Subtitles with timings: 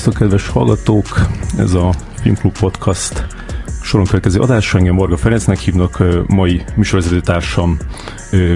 [0.00, 1.06] Szervusztok, kedves hallgatók!
[1.58, 3.26] Ez a Filmklub Podcast
[3.82, 4.78] soron következő adásra.
[4.78, 7.78] Engem Morga Ferencnek hívnak, mai műsorvezető társam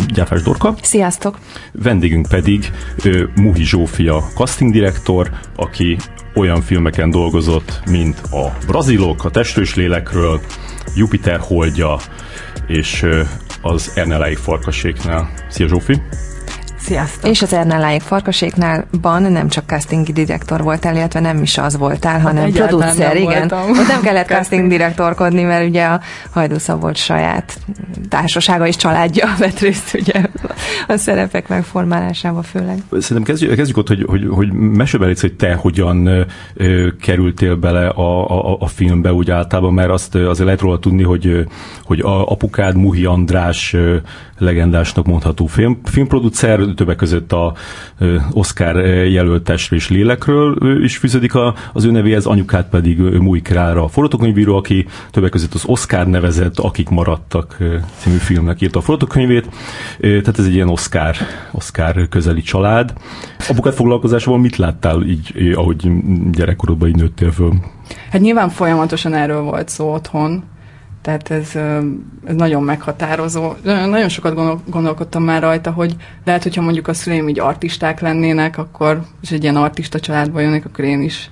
[0.06, 0.74] Gyáfás Dorka.
[0.83, 1.38] Sziasztok!
[1.72, 2.70] Vendégünk pedig
[3.34, 5.96] Muhi Zsófia, casting direktor, aki
[6.34, 10.41] olyan filmeken dolgozott, mint a Brazilok, a Testős lélekről,
[10.97, 11.97] Jupiter holdja,
[12.66, 13.06] és
[13.62, 15.30] az Ernelei farkaséknál.
[15.48, 16.02] Szia Zsófi!
[16.84, 17.30] Sziasztok!
[17.30, 22.20] És az Ernelláék farkaséknál ban nem csak casting direktor voltál, illetve nem is az voltál,
[22.20, 23.52] hanem hát producer, igen.
[23.52, 27.59] Ott nem kellett casting direktorkodni, mert ugye a Hajdú Szabolcs saját
[28.09, 30.23] társasága és családja vett részt ugye
[30.86, 32.78] a szerepek megformálásába főleg.
[32.91, 38.30] Szerintem kezdjük, kezdjük ott, hogy, hogy, hogy mesélj hogy te hogyan ö, kerültél bele a,
[38.30, 41.47] a, a filmbe úgy általában, mert azt azért lehet róla tudni, hogy,
[41.84, 43.77] hogy a apukád Muhi András
[44.38, 47.54] legendásnak mondható film, filmproducer, többek között a
[48.32, 53.88] Oscar jelölt és lélekről is fűződik a, az ő nevéhez, anyukát pedig Múj Krára, a
[53.88, 57.56] forgatókönyvíró, aki többek között az Oscar nevezett Akik maradtak
[57.96, 59.48] című filmnek írta a forgatókönyvét.
[60.00, 61.14] Tehát ez egy ilyen Oscar,
[61.52, 62.92] Oscar közeli család.
[63.48, 65.90] Apukát foglalkozásában mit láttál így, ahogy
[66.30, 67.52] gyerekkorodban így nőttél föl?
[68.10, 70.44] Hát nyilván folyamatosan erről volt szó otthon,
[71.05, 71.55] tehát ez,
[72.24, 73.52] ez nagyon meghatározó.
[73.62, 74.34] Nagyon sokat
[74.70, 79.42] gondolkodtam már rajta, hogy lehet, hogyha mondjuk a szüleim így artisták lennének, akkor, és egy
[79.42, 81.30] ilyen artista családból jönnek, akkor én is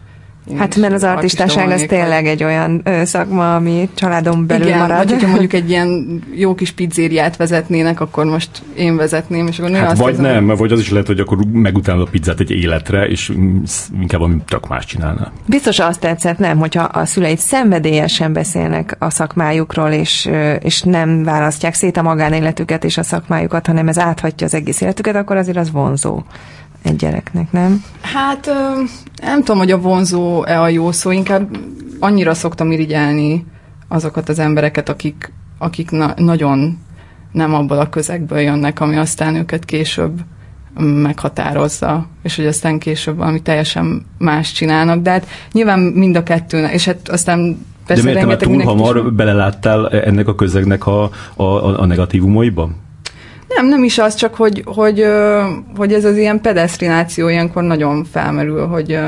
[0.51, 4.79] én hát mert az artistaság az tényleg egy olyan ö, szakma, ami családon belül Igen,
[4.79, 4.97] marad.
[4.97, 9.77] vagy hogyha mondjuk egy ilyen jó kis pizzériát vezetnének, akkor most én vezetném, és akkor
[9.77, 13.07] hát azt vagy nem, vagy az is lehet, hogy akkor megutálod a pizzát egy életre,
[13.07, 13.33] és
[14.01, 15.33] inkább valami tök más csinálna.
[15.47, 20.31] Biztos azt tetszett, nem, hogyha a szüleid szenvedélyesen beszélnek a szakmájukról, és,
[20.61, 25.17] és nem választják szét a magánéletüket és a szakmájukat, hanem ez áthatja az egész életüket,
[25.17, 26.23] akkor azért az vonzó
[26.83, 27.85] egy gyereknek, nem?
[28.01, 28.51] Hát
[29.23, 31.57] nem tudom, hogy a vonzó-e a jó szó, inkább
[31.99, 33.47] annyira szoktam irigyelni
[33.89, 36.79] azokat az embereket, akik, akik na- nagyon
[37.33, 40.21] nem abból a közegből jönnek, ami aztán őket később
[40.79, 46.73] meghatározza, és hogy aztán később valami teljesen más csinálnak, de hát nyilván mind a kettőnek,
[46.73, 49.13] és hát aztán persze De miért te túl hamar is...
[49.13, 52.71] beleláttál ennek a közegnek a, a, a negatívumaiba?
[53.57, 55.07] Nem, nem is az, csak hogy, hogy,
[55.77, 58.99] hogy ez az ilyen pedesztrináció ilyenkor nagyon felmerül, hogy,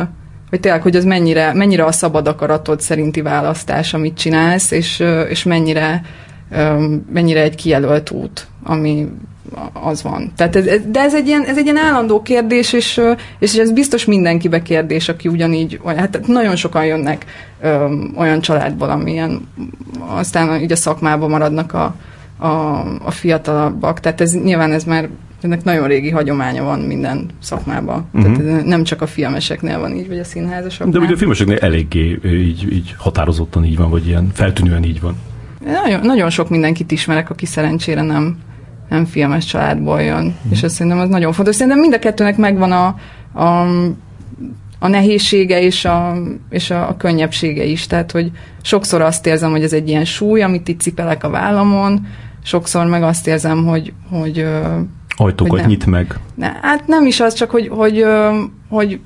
[0.50, 5.42] hogy tényleg, hogy az mennyire, mennyire a szabad akaratod szerinti választás, amit csinálsz, és, és
[5.42, 6.02] mennyire,
[7.12, 9.08] mennyire egy kijelölt út, ami
[9.72, 10.32] az van.
[10.36, 13.00] Tehát ez, de ez egy, ilyen, ez egy ilyen állandó kérdés, és,
[13.38, 17.24] és ez biztos mindenkibe kérdés, aki ugyanígy, hát nagyon sokan jönnek
[17.60, 19.48] ö, olyan családból, amilyen
[20.06, 21.94] aztán így a szakmában maradnak a,
[22.38, 22.46] a,
[23.04, 24.00] a fiatalabbak.
[24.00, 25.08] Tehát ez nyilván ez már
[25.40, 28.06] ennek nagyon régi hagyománya van minden szakmában.
[28.12, 28.36] Uh-huh.
[28.36, 30.98] Tehát nem csak a filmeseknél van így, vagy a színházasoknál.
[30.98, 35.16] De ugye a filmeseknél eléggé így, így határozottan így van, vagy ilyen feltűnően így van.
[35.82, 38.38] Nagyon, nagyon sok mindenkit ismerek, aki szerencsére nem,
[38.88, 40.24] nem filmes családból jön.
[40.26, 40.50] Uh-huh.
[40.50, 41.54] És azt szerintem az nagyon fontos.
[41.54, 42.86] Szerintem mind a kettőnek megvan a,
[43.40, 43.66] a
[44.78, 46.16] a nehézsége és a,
[46.50, 47.86] és a, a könnyebbsége is.
[47.86, 48.30] Tehát, hogy
[48.62, 52.06] sokszor azt érzem, hogy ez egy ilyen súly, amit itt cipelek a vállamon,
[52.44, 54.46] sokszor meg azt érzem, hogy, hogy
[55.16, 56.18] Ajtókat hogy nyit meg.
[56.34, 58.04] Ne, hát nem is az, csak hogy, hogy,
[58.68, 59.00] hogy,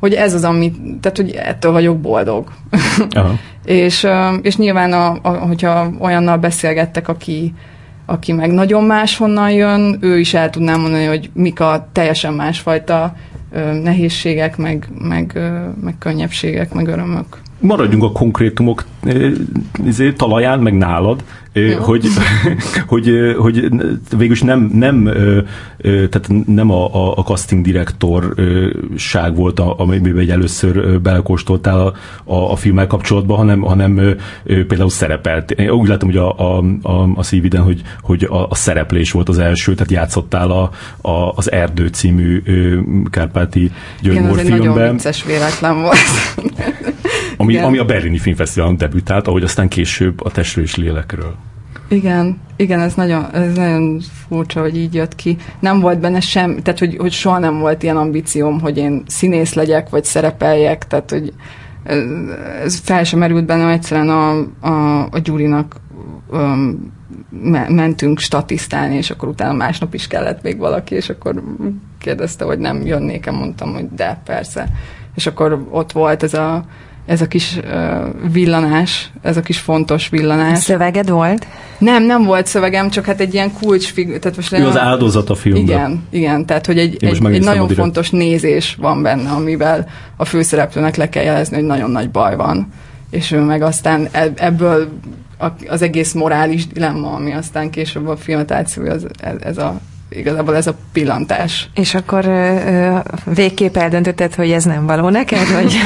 [0.00, 2.52] hogy ez az, ami, tehát hogy ettől vagyok boldog.
[3.10, 3.34] Aha.
[3.64, 4.06] és,
[4.42, 7.54] és nyilván, a, a, hogyha olyannal beszélgettek, aki,
[8.06, 13.14] aki meg nagyon máshonnan jön, ő is el tudná mondani, hogy mik a teljesen másfajta
[13.82, 15.38] nehézségek, meg, meg,
[15.80, 17.40] meg könnyebbségek, meg örömök.
[17.60, 18.84] Maradjunk a konkrétumok
[19.84, 21.24] izé, talaján, meg nálad
[21.78, 22.06] hogy,
[22.86, 23.68] hogy, hogy
[24.16, 25.10] végülis nem, nem,
[25.82, 31.92] tehát nem a, a casting direktorság volt, amiben egy először belekóstoltál a,
[32.24, 35.50] a, a filmmel kapcsolatban, hanem, hanem például szerepelt.
[35.50, 39.28] Én úgy látom, hogy a, a, a, a szíviden, hogy, hogy a, a szereplés volt
[39.28, 40.70] az első, tehát játszottál a,
[41.00, 42.42] a, az Erdő című
[43.10, 43.70] Kárpáti
[44.00, 44.68] György Igen, ez egy filmben.
[44.68, 45.96] nagyon vicces véletlen volt.
[47.36, 51.34] ami, ami a Berlini Filmfesztiválon debütált, ahogy aztán később a Testről és Lélekről.
[51.88, 55.36] Igen, igen, ez nagyon, ez nagyon furcsa, hogy így jött ki.
[55.60, 59.54] Nem volt benne sem, tehát hogy, hogy soha nem volt ilyen ambícióm, hogy én színész
[59.54, 61.32] legyek, vagy szerepeljek, tehát hogy
[61.82, 61.98] ez,
[62.64, 64.30] ez fel sem merült bennem, egyszerűen a,
[64.60, 65.76] a, a Gyurinak
[66.30, 66.92] um,
[67.30, 71.42] me, mentünk statisztálni, és akkor utána másnap is kellett még valaki, és akkor
[71.98, 74.68] kérdezte, hogy nem jönnék-e, mondtam, hogy de, persze.
[75.14, 76.64] És akkor ott volt ez a
[77.08, 80.58] ez a kis uh, villanás, ez a kis fontos villanás.
[80.58, 81.46] Szöveged volt?
[81.78, 84.18] Nem, nem volt szövegem, csak hát egy ilyen kulcsfig...
[84.18, 85.64] Tehát most ő az áldozat a filmben.
[85.64, 90.96] Igen, igen, tehát hogy egy, egy, egy nagyon fontos nézés van benne, amivel a főszereplőnek
[90.96, 92.72] le kell jelezni, hogy nagyon nagy baj van.
[93.10, 94.88] És ő meg aztán ebből
[95.68, 100.56] az egész morális dilemma, ami aztán később a filmet átszúj, az, ez, ez a igazából
[100.56, 101.68] ez a pillantás.
[101.74, 102.96] És akkor ö,
[103.34, 105.72] végképp eldöntötted, hogy ez nem való neked, vagy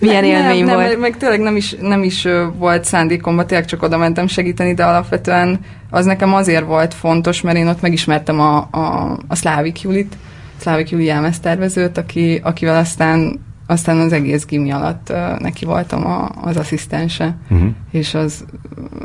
[0.00, 0.90] milyen nem, élmény nem, volt?
[0.90, 2.26] Nem, meg tényleg nem is, nem is
[2.58, 5.60] volt szándékomban, tényleg csak oda mentem segíteni, de alapvetően
[5.90, 10.16] az nekem azért volt fontos, mert én ott megismertem a, a, a Szlávik Julit,
[10.56, 11.12] Szlávik Juli
[11.42, 17.36] tervezőt, aki, akivel aztán aztán az egész gimi alatt uh, neki voltam a, az asszisztense,
[17.50, 17.68] uh-huh.
[17.90, 18.44] és az,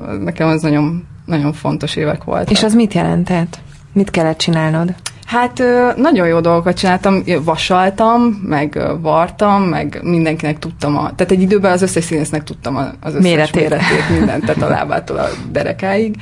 [0.05, 2.51] az nekem az nagyon, nagyon fontos évek volt.
[2.51, 3.59] És az mit jelentett?
[3.93, 4.95] Mit kellett csinálnod?
[5.31, 5.63] Hát
[5.95, 11.81] nagyon jó dolgokat csináltam, vasaltam, meg vartam, meg mindenkinek tudtam, a, tehát egy időben az
[11.81, 16.15] összes színésznek tudtam az összes méretét, méretét mindent, tehát a lábától a derekáig.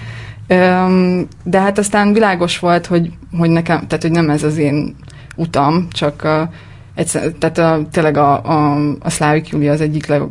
[1.43, 4.95] De hát aztán világos volt, hogy, hogy nekem, tehát hogy nem ez az én
[5.35, 6.47] utam, csak
[6.95, 10.21] egyszer, tehát a, tényleg a, a, a Szlávik Júlia az egyik leg,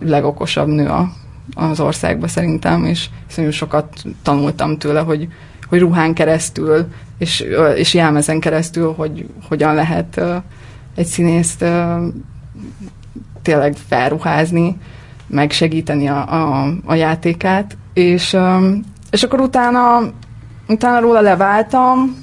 [0.00, 1.12] legokosabb nő a,
[1.54, 3.06] az országban szerintem, és
[3.36, 5.28] nagyon sokat tanultam tőle, hogy,
[5.68, 6.86] hogy ruhán keresztül,
[7.18, 7.44] és,
[7.74, 10.20] és jelmezen keresztül, hogy hogyan lehet
[10.94, 11.64] egy színészt
[13.42, 14.76] tényleg felruházni,
[15.26, 18.36] megsegíteni a, a, a játékát, és,
[19.10, 20.12] és akkor utána,
[20.68, 22.22] utána róla leváltam,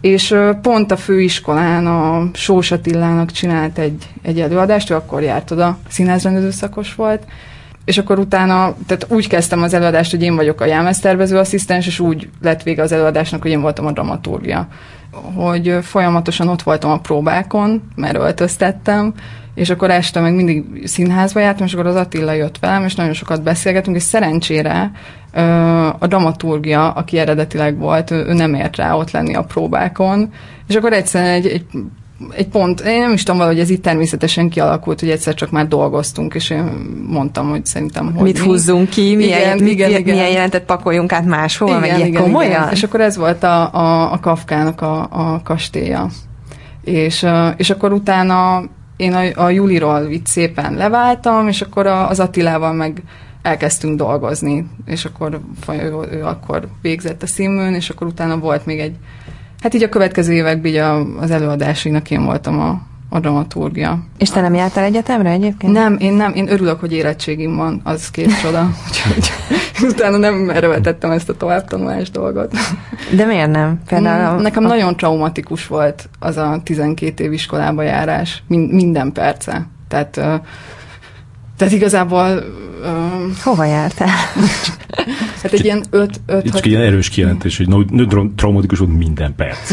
[0.00, 5.78] és pont a főiskolán a Sós Attilának csinált egy, egy előadást, ő akkor járt oda,
[5.88, 7.22] színházrendező szakos volt,
[7.84, 11.98] és akkor utána, tehát úgy kezdtem az előadást, hogy én vagyok a jelmeztervező asszisztens, és
[11.98, 14.68] úgy lett vége az előadásnak, hogy én voltam a dramaturgia.
[15.34, 19.14] Hogy folyamatosan ott voltam a próbákon, mert öltöztettem,
[19.54, 23.12] és akkor este meg mindig színházba jártam, és akkor az Attila jött velem, és nagyon
[23.12, 24.90] sokat beszélgetünk, és szerencsére
[25.98, 30.32] a dramaturgia, aki eredetileg volt, ő nem ért rá ott lenni a próbákon,
[30.68, 31.64] és akkor egyszerűen egy, egy
[32.30, 35.68] egy pont, én nem is tudom valahogy ez itt természetesen kialakult, hogy egyszer csak már
[35.68, 36.62] dolgoztunk, és én
[37.06, 38.46] mondtam, hogy szerintem, hogy Mit mi?
[38.46, 40.14] húzzunk ki, milyen, igen, mit, igen, igen.
[40.14, 42.50] milyen jelentet pakoljunk át máshol, igen, meg igen, komolyan?
[42.50, 42.70] Igen.
[42.70, 46.08] És akkor ez volt a, a, a Kafkának a, a kastélya.
[46.84, 47.26] És,
[47.56, 48.62] és akkor utána
[48.96, 53.02] én a, a Juliról itt szépen leváltam, és akkor a, az Attilával meg
[53.42, 58.78] elkezdtünk dolgozni, és akkor ő, ő akkor végzett a színműn, és akkor utána volt még
[58.78, 58.96] egy
[59.62, 63.98] Hát így a következő években így a, az előadásainak én voltam a, a dramaturgia.
[64.18, 65.72] És te nem jártál egyetemre egyébként?
[65.72, 68.70] Nem, én nem, én örülök, hogy érettségim van, az két csoda.
[68.88, 69.30] Úgyhogy
[69.88, 72.52] utána nem erőltettem ezt a továbbtanulás dolgot.
[73.16, 73.80] De miért nem?
[73.88, 74.68] Például mm, Nekem a...
[74.68, 79.66] nagyon traumatikus volt az a 12 év iskolába járás, minden perce.
[79.88, 80.20] Tehát,
[81.56, 82.44] tehát igazából
[82.84, 84.08] Um, Hova jártál?
[85.42, 88.06] hát egy ilyen 5 5 Csak ilyen erős kijelentés, hogy nő
[88.36, 89.72] traumatikus volt minden perc.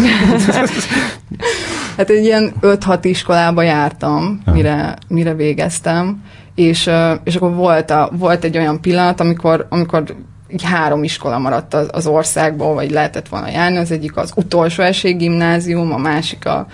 [1.97, 6.23] hát egy ilyen 5-6 iskolába jártam, mire, mire végeztem,
[6.55, 6.89] és,
[7.23, 10.03] és akkor volt, a, volt egy olyan pillanat, amikor, amikor
[10.47, 13.77] így három iskola maradt az, az országból, vagy lehetett volna járni.
[13.77, 16.67] Az egyik az utolsó esély gimnázium, a másik a,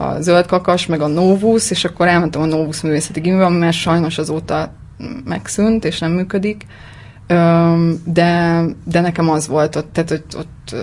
[0.00, 4.18] a Zöld Kakas, meg a Novus, és akkor elmentem a Novus művészeti gimnázium, mert sajnos
[4.18, 4.72] azóta
[5.24, 6.66] megszűnt, és nem működik,
[8.04, 10.74] de, de nekem az volt ott, tehát ott, ott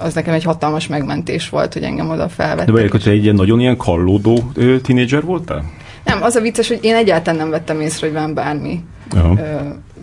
[0.00, 2.66] az nekem egy hatalmas megmentés volt, hogy engem oda felvettek.
[2.66, 4.52] De vagy hogy egy ilyen nagyon ilyen kallódó
[4.82, 5.64] tínédzser voltál?
[6.04, 9.38] Nem, az a vicces, hogy én egyáltalán nem vettem észre, hogy van bármi, uh-huh.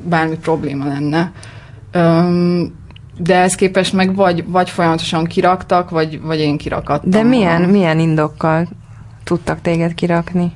[0.04, 1.32] bármi probléma lenne.
[3.24, 7.10] De ez képest meg vagy, vagy folyamatosan kiraktak, vagy, vagy én kirakattam.
[7.10, 8.68] De milyen, milyen indokkal
[9.24, 10.52] tudtak téged kirakni?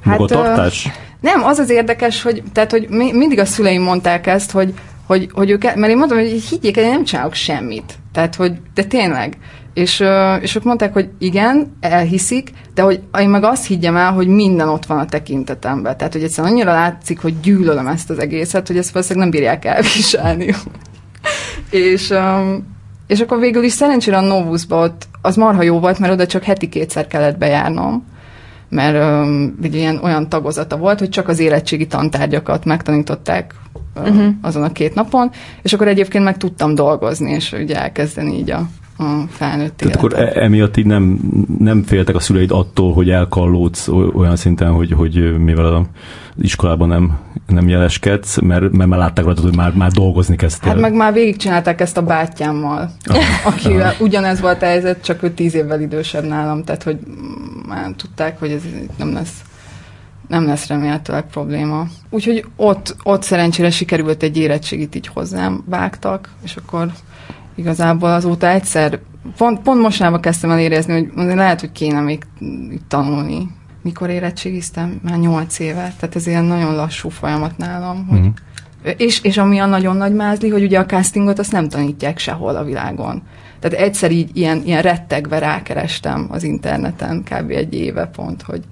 [0.00, 0.88] Hát, Magatartás?
[1.20, 4.74] Nem, az az érdekes, hogy, tehát, hogy mi, mindig a szüleim mondták ezt, hogy,
[5.06, 7.98] hogy, hogy ők, mert én mondtam, hogy higgyék el, én nem csinálok semmit.
[8.12, 9.36] Tehát, hogy, de tényleg.
[9.74, 10.04] És,
[10.40, 14.68] és ők mondták, hogy igen, elhiszik, de hogy én meg azt higgyem el, hogy minden
[14.68, 15.96] ott van a tekintetemben.
[15.96, 19.64] Tehát, hogy egyszerűen annyira látszik, hogy gyűlölöm ezt az egészet, hogy ezt valószínűleg nem bírják
[19.64, 20.54] elviselni.
[21.74, 22.14] És,
[23.06, 26.42] és akkor végül is szerencsére a Novusba ott az marha jó volt, mert oda csak
[26.42, 28.12] heti kétszer kellett bejárnom
[28.68, 33.54] mert um, ugye ilyen olyan tagozata volt, hogy csak az érettségi tantárgyakat megtanították
[33.94, 34.26] uh-huh.
[34.40, 35.30] azon a két napon,
[35.62, 40.12] és akkor egyébként meg tudtam dolgozni, és ugye elkezdeni így a, a felnőtt Tehát akkor
[40.12, 41.18] e- emiatt így nem,
[41.58, 45.84] nem féltek a szüleid attól, hogy elkallódsz olyan szinten, hogy, hogy mivel az
[46.40, 50.70] iskolában nem, nem jeleskedsz, mert, mert már látták rajtad, hogy már, már dolgozni kezdtél.
[50.70, 52.90] Hát meg már végigcsinálták ezt a bátyámmal,
[53.44, 56.98] aki ugyanez volt a helyzet, csak ő tíz évvel idősebb nálam, tehát hogy
[57.68, 58.62] már tudták, hogy ez
[58.98, 59.42] nem lesz
[60.28, 61.86] nem lesz remélhetőleg probléma.
[62.10, 66.92] Úgyhogy ott, ott szerencsére sikerült egy érettségit így hozzám vágtak, és akkor
[67.54, 69.00] igazából azóta egyszer,
[69.36, 72.24] pont, pont mostanában kezdtem el érezni, hogy lehet, hogy kéne még
[72.88, 73.50] tanulni.
[73.82, 75.00] Mikor érettségiztem?
[75.02, 78.28] Már nyolc éve, tehát ez ilyen nagyon lassú folyamat nálam, hogy mm-hmm.
[78.96, 82.56] És, és ami a nagyon nagy mázli, hogy ugye a castingot azt nem tanítják sehol
[82.56, 83.22] a világon.
[83.60, 87.50] Tehát egyszer így ilyen, ilyen rettegve rákerestem az interneten kb.
[87.50, 88.62] egy éve pont, hogy,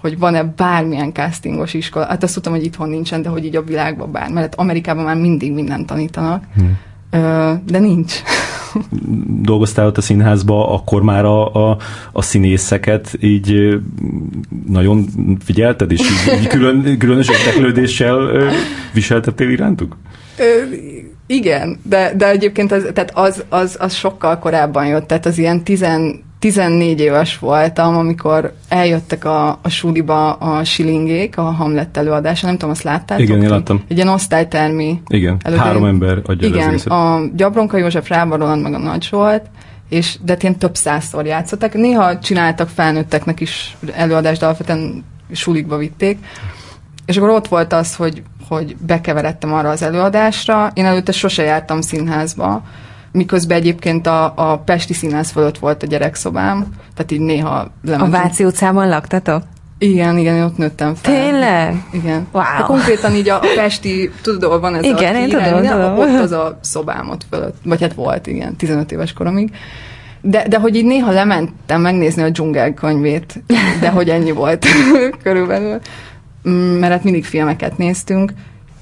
[0.00, 2.06] hogy van-e bármilyen castingos iskola.
[2.06, 4.30] Hát azt tudtam, hogy itthon nincsen, de hogy így a világban bár.
[4.30, 6.44] Mert Amerikában már mindig mindent tanítanak.
[6.54, 6.78] Hmm.
[7.66, 8.12] De nincs.
[9.42, 11.78] Dolgoztál ott a színházba, akkor már a, a,
[12.12, 13.78] a színészeket így
[14.66, 15.06] nagyon
[15.44, 18.50] figyelted, és így, így külön, különös érdeklődéssel
[18.92, 19.96] viseltettél irántuk?
[21.26, 25.64] Igen, de, de egyébként az, tehát az, az, az sokkal korábban jött, tehát az ilyen
[25.64, 25.84] 10,
[26.44, 32.70] 14 éves voltam, amikor eljöttek a, a suliba a silingék, a Hamlet előadása, nem tudom,
[32.70, 33.24] azt láttátok?
[33.24, 33.82] Igen, én láttam.
[33.88, 35.00] Egy ilyen osztálytermi.
[35.06, 39.44] Igen, előtt, három ember adja Igen, a Gyabronka József, Rába Roland, meg a Nagy volt,
[39.88, 41.74] és de ilyen több százszor játszottak.
[41.74, 46.18] Néha csináltak felnőtteknek is előadást, de alapvetően sulikba vitték.
[47.06, 50.70] És akkor ott volt az, hogy hogy bekeveredtem arra az előadásra.
[50.74, 52.62] Én előtte sose jártam színházba,
[53.14, 58.14] miközben egyébként a, a Pesti Színház fölött volt a gyerekszobám, tehát így néha lementünk.
[58.14, 59.42] A Váci utcában laktatok?
[59.78, 61.14] Igen, igen, én ott nőttem fel.
[61.14, 61.84] Tényleg?
[61.92, 62.26] Igen.
[62.32, 62.42] Wow.
[62.42, 65.98] Hát konkrétan így a, a Pesti, tudod, ahol van ez igen, a én tudom, tudom.
[65.98, 69.50] ott az a szobám ott fölött, vagy hát volt, igen, 15 éves koromig.
[70.20, 73.42] De, de hogy így néha lementem megnézni a dzsungel könyvét,
[73.80, 74.66] de hogy ennyi volt
[75.22, 75.80] körülbelül.
[76.48, 78.32] Mm, mert hát mindig filmeket néztünk,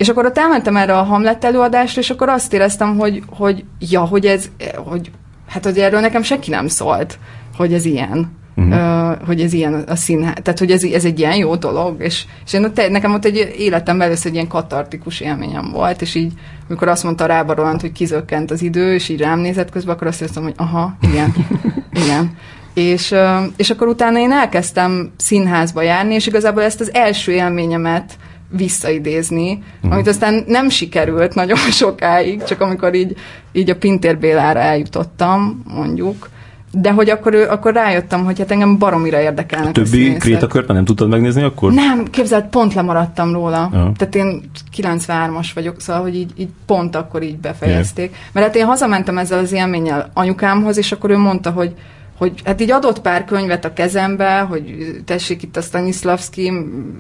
[0.03, 4.01] és akkor ott elmentem erre a Hamlet előadásra, és akkor azt éreztem, hogy, hogy ja,
[4.01, 5.11] hogy ez, hogy
[5.49, 7.19] hát hogy erről nekem senki nem szólt,
[7.57, 8.41] hogy ez ilyen.
[8.57, 8.75] Uh-huh.
[8.75, 12.25] Uh, hogy ez ilyen a színház, tehát hogy ez, ez egy ilyen jó dolog, és,
[12.45, 16.33] és én ott, nekem ott egy életemben először egy ilyen katartikus élményem volt, és így,
[16.69, 20.07] amikor azt mondta Rába Roland, hogy kizökkent az idő, és így rám nézett közben, akkor
[20.07, 21.35] azt éreztem, hogy aha, igen,
[22.05, 22.37] igen.
[22.75, 23.15] És,
[23.57, 28.17] és akkor utána én elkezdtem színházba járni, és igazából ezt az első élményemet
[28.57, 29.93] visszaidézni, uh-huh.
[29.93, 33.17] amit aztán nem sikerült nagyon sokáig, csak amikor így,
[33.53, 36.31] így a Pintér Bélára eljutottam, mondjuk,
[36.75, 41.09] de hogy akkor, akkor rájöttem, hogy hát engem baromira érdekelnek a többi krétakört nem tudtad
[41.09, 41.73] megnézni akkor?
[41.73, 43.69] Nem, képzeld, pont lemaradtam róla.
[43.73, 43.93] Uh-huh.
[43.97, 48.11] Tehát én 93-as vagyok, szóval, hogy így, így pont akkor így befejezték.
[48.11, 48.21] Yeah.
[48.33, 51.75] Mert hát én hazamentem ezzel az élménnyel anyukámhoz, és akkor ő mondta, hogy
[52.23, 54.75] hogy hát így adott pár könyvet a kezembe, hogy
[55.05, 56.53] tessék itt a Stanislavski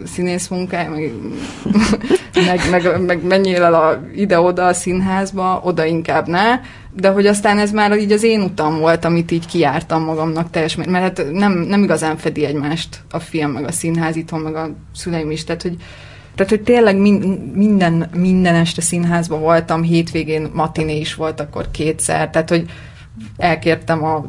[0.04, 1.12] színész munkája, meg,
[2.50, 6.60] meg, meg, meg menjél el a, ide-oda a színházba, oda inkább ne,
[6.94, 10.74] de hogy aztán ez már így az én utam volt, amit így kiártam magamnak teljes,
[10.74, 14.70] mert hát nem, nem igazán fedi egymást a film, meg a színház itthon, meg a
[14.94, 15.76] szüleim is, tehát hogy
[16.34, 16.96] tehát, hogy tényleg
[17.54, 22.70] minden, minden este színházban voltam, hétvégén matiné is volt akkor kétszer, tehát, hogy
[23.36, 24.24] elkértem a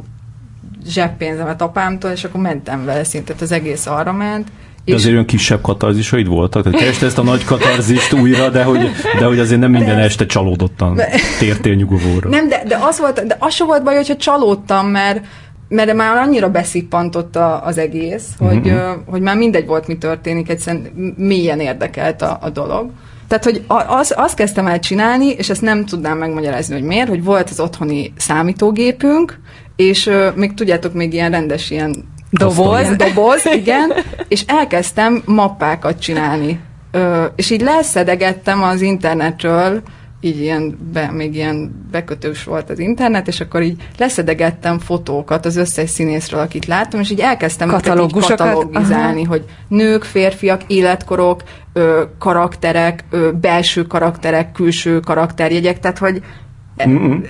[0.86, 4.46] zseppénzemet apámtól, és akkor mentem vele szinte, az egész arra ment.
[4.84, 4.94] De és...
[4.94, 6.62] azért olyan kisebb katarzisaid voltak?
[6.62, 10.26] Tehát kereste ezt a nagy katarzist újra, de hogy, de hogy azért nem minden este
[10.26, 11.00] csalódottan
[11.38, 12.28] tértél nyugovóra.
[12.28, 15.26] Nem, de, de, az volt, de az sem volt baj, hogyha csalódtam, mert
[15.68, 18.92] mert már annyira beszippantott a, az egész, hogy, mm-hmm.
[19.06, 20.82] hogy már mindegy volt, mi történik, egyszerűen
[21.16, 22.90] mélyen érdekelt a, a dolog.
[23.28, 27.24] Tehát, hogy az, azt kezdtem el csinálni, és ezt nem tudnám megmagyarázni, hogy miért, hogy
[27.24, 29.38] volt az otthoni számítógépünk,
[29.76, 31.94] és uh, még tudjátok, még ilyen rendes ilyen
[32.30, 33.92] doboz, doboz, igen,
[34.28, 36.60] és elkezdtem mappákat csinálni.
[36.92, 39.82] Uh, és így leszedegettem az internetről,
[40.24, 45.56] így ilyen, be, még ilyen bekötős volt az internet, és akkor így leszedegettem fotókat az
[45.56, 48.36] összes színészről, akit láttam, és így elkezdtem Katalógusokat?
[48.36, 49.30] katalogizálni, Aha.
[49.30, 56.22] hogy nők, férfiak, életkorok, ö, karakterek, ö, belső karakterek, külső karakterjegyek, tehát hogy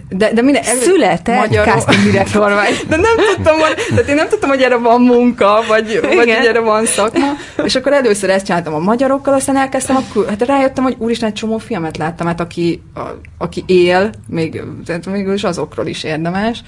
[0.08, 0.62] de, de minden...
[0.62, 2.84] Született magyar casting direktor vagy.
[2.88, 6.28] De nem tudtam, hogy, tehát én nem tudtam, hogy erre van munka, vagy, vagy hogy
[6.28, 7.26] erre van szakma.
[7.64, 11.34] És akkor először ezt csináltam a magyarokkal, aztán elkezdtem, akkor, hát rájöttem, hogy úristen, egy
[11.34, 13.00] csomó filmet láttam, hát aki, a,
[13.38, 16.62] aki él, még, tehát mégis azokról is érdemes.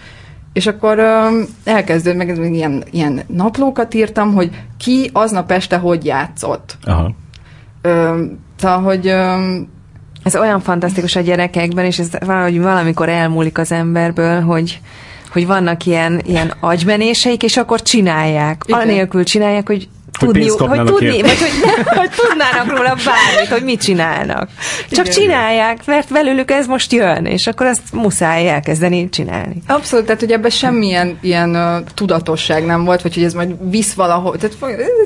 [0.52, 6.76] És akkor um, elkezdődött, meg ilyen, ilyen naplókat írtam, hogy ki aznap este hogy játszott.
[6.84, 7.14] Aha.
[7.84, 9.68] Um, tehát, hogy um,
[10.26, 14.80] ez olyan fantasztikus a gyerekekben, és ez valahogy valamikor elmúlik az emberből, hogy,
[15.32, 18.62] hogy vannak ilyen, ilyen agymenéseik, és akkor csinálják.
[18.66, 18.80] Igen.
[18.80, 23.80] Anélkül csinálják, hogy tudni, hogy, hogy tudni, vagy hogy, hogy tudnának róla bármit, hogy mit
[23.80, 24.48] csinálnak.
[24.90, 25.18] Csak Igen.
[25.18, 29.62] csinálják, mert belőlük ez most jön, és akkor azt muszáj elkezdeni csinálni.
[29.66, 33.92] Abszolút, tehát hogy ebben semmilyen ilyen uh, tudatosság nem volt, vagy hogy ez majd visz
[33.92, 34.36] valahol.
[34.36, 34.56] Tehát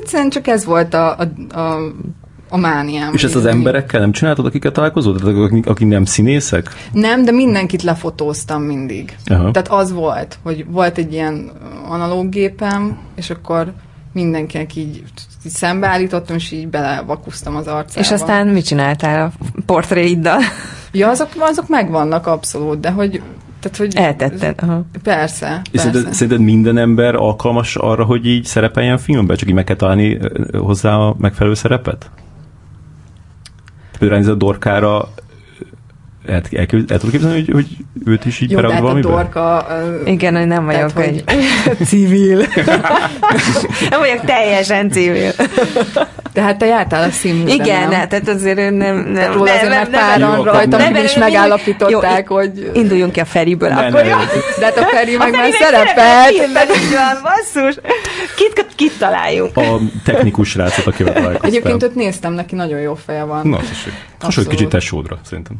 [0.01, 1.77] egyszerűen csak ez volt a, a, a
[2.51, 3.13] a mániám.
[3.13, 5.17] És ezt az emberekkel nem csináltad, akiket találkozol?
[5.17, 6.69] Tehát akik, akik nem színészek?
[6.91, 9.15] Nem, de mindenkit lefotóztam mindig.
[9.25, 9.51] Aha.
[9.51, 11.51] Tehát az volt, hogy volt egy ilyen
[11.87, 13.73] analóg gépem, és akkor
[14.13, 15.03] mindenkinek így,
[15.45, 17.99] így szembeállítottam, és így belevakusztam az arcába.
[17.99, 20.39] És aztán mit csináltál a portréiddal?
[20.93, 23.21] Ja, azok, azok megvannak abszolút, de hogy
[23.61, 24.55] tehát, hogy Eltetted.
[24.61, 24.85] Aha.
[25.03, 25.61] Persze.
[25.71, 29.37] És szerinted, szerinted minden ember alkalmas arra, hogy így szerepeljen filmben?
[29.37, 30.19] Csak így meg kell találni
[30.51, 32.09] hozzá a megfelelő szerepet?
[34.01, 35.07] A Dorkára
[36.25, 37.67] el, el, el, tudod képzelni, hogy, hogy
[38.05, 39.07] őt is így beragd valamibe?
[39.07, 39.65] a dorka...
[39.69, 41.87] Uh, Igen, hogy nem vagyok tehát, egy hogy...
[41.87, 42.37] civil.
[43.89, 45.31] nem vagyok teljesen civil.
[46.33, 48.07] Tehát te jártál a színműben, Igen, nem?
[48.07, 48.73] tehát azért nem...
[48.73, 52.71] nem, nem róla azért már páran rajtam is megállapították, jó, hogy...
[52.73, 54.17] Induljunk ki a Feriből, ne, akkor jó.
[54.59, 56.31] De hát a Feri meg már szerepelt.
[56.31, 56.39] Így
[56.93, 57.75] van, basszus.
[58.35, 59.57] Kit, kit találjuk?
[59.57, 61.49] A technikus srácot, akivel találkoztál.
[61.49, 63.47] Egyébként őt néztem, neki nagyon jó feje van.
[63.47, 63.93] Na, tessék.
[64.19, 65.55] Hasonló kicsit tesódra, szerintem.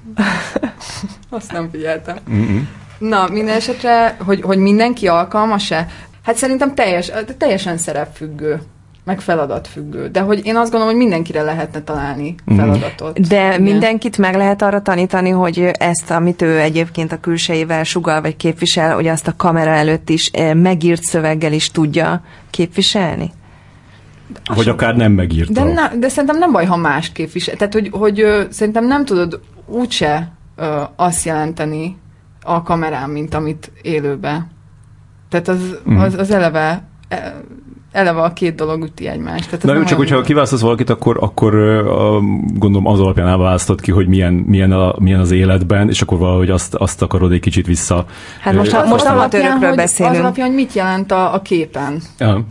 [1.30, 2.18] Azt nem figyeltem.
[2.98, 5.88] Na, minden esetre, hogy, hogy mindenki alkalmas-e?
[6.24, 8.62] Hát szerintem teljes, teljesen szerepfüggő
[9.04, 10.08] meg feladatfüggő.
[10.08, 12.58] De hogy én azt gondolom, hogy mindenkire lehetne találni mhm.
[12.58, 13.28] feladatot.
[13.28, 13.62] De Igen.
[13.62, 18.94] mindenkit meg lehet arra tanítani, hogy ezt, amit ő egyébként a külsejével sugal vagy képvisel,
[18.94, 23.32] hogy azt a kamera előtt is eh, megírt szöveggel is tudja képviselni?
[24.56, 25.54] Vagy akár nem megírta.
[25.54, 27.56] De, na, de szerintem nem baj, ha más képvisel.
[27.56, 31.98] Tehát, hogy, hogy szerintem nem tudod úgyse ö, azt jelenteni
[32.44, 34.48] a kamerán, mint amit élőbe.
[35.30, 35.98] Tehát az, mm.
[35.98, 37.42] az, az eleve e,
[37.92, 39.46] eleve a két dolog üti egymást.
[39.46, 41.54] Tehát Na jó, csak hogyha kiválasztasz valakit, akkor, akkor
[42.54, 46.50] gondolom az alapján elválasztod ki, hogy milyen, milyen, a, milyen az életben, és akkor valahogy
[46.50, 48.06] azt, azt akarod egy kicsit vissza.
[48.40, 50.16] Hát most, uh, most amatőrökről beszélünk.
[50.16, 52.02] Az alapján, hogy mit jelent a, a képen.
[52.20, 52.46] Ja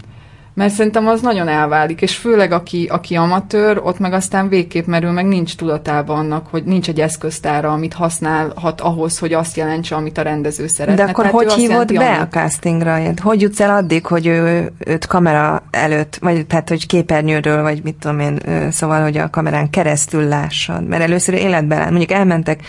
[0.60, 5.10] mert szerintem az nagyon elválik, és főleg aki, aki amatőr, ott meg aztán végképp merül,
[5.10, 10.18] meg nincs tudatában annak, hogy nincs egy eszköztára, amit használhat ahhoz, hogy azt jelentse, amit
[10.18, 11.04] a rendező szeretne.
[11.04, 12.20] De akkor Tehát hogy hívod be amit...
[12.20, 12.98] a castingra?
[13.22, 17.94] Hogy jutsz el addig, hogy ő, őt kamera előtt, vagy tehát, hogy képernyőről, vagy mit
[17.94, 18.38] tudom én,
[18.70, 20.86] szóval, hogy a kamerán keresztül lássad?
[20.86, 22.60] Mert először életben, mondjuk elmentek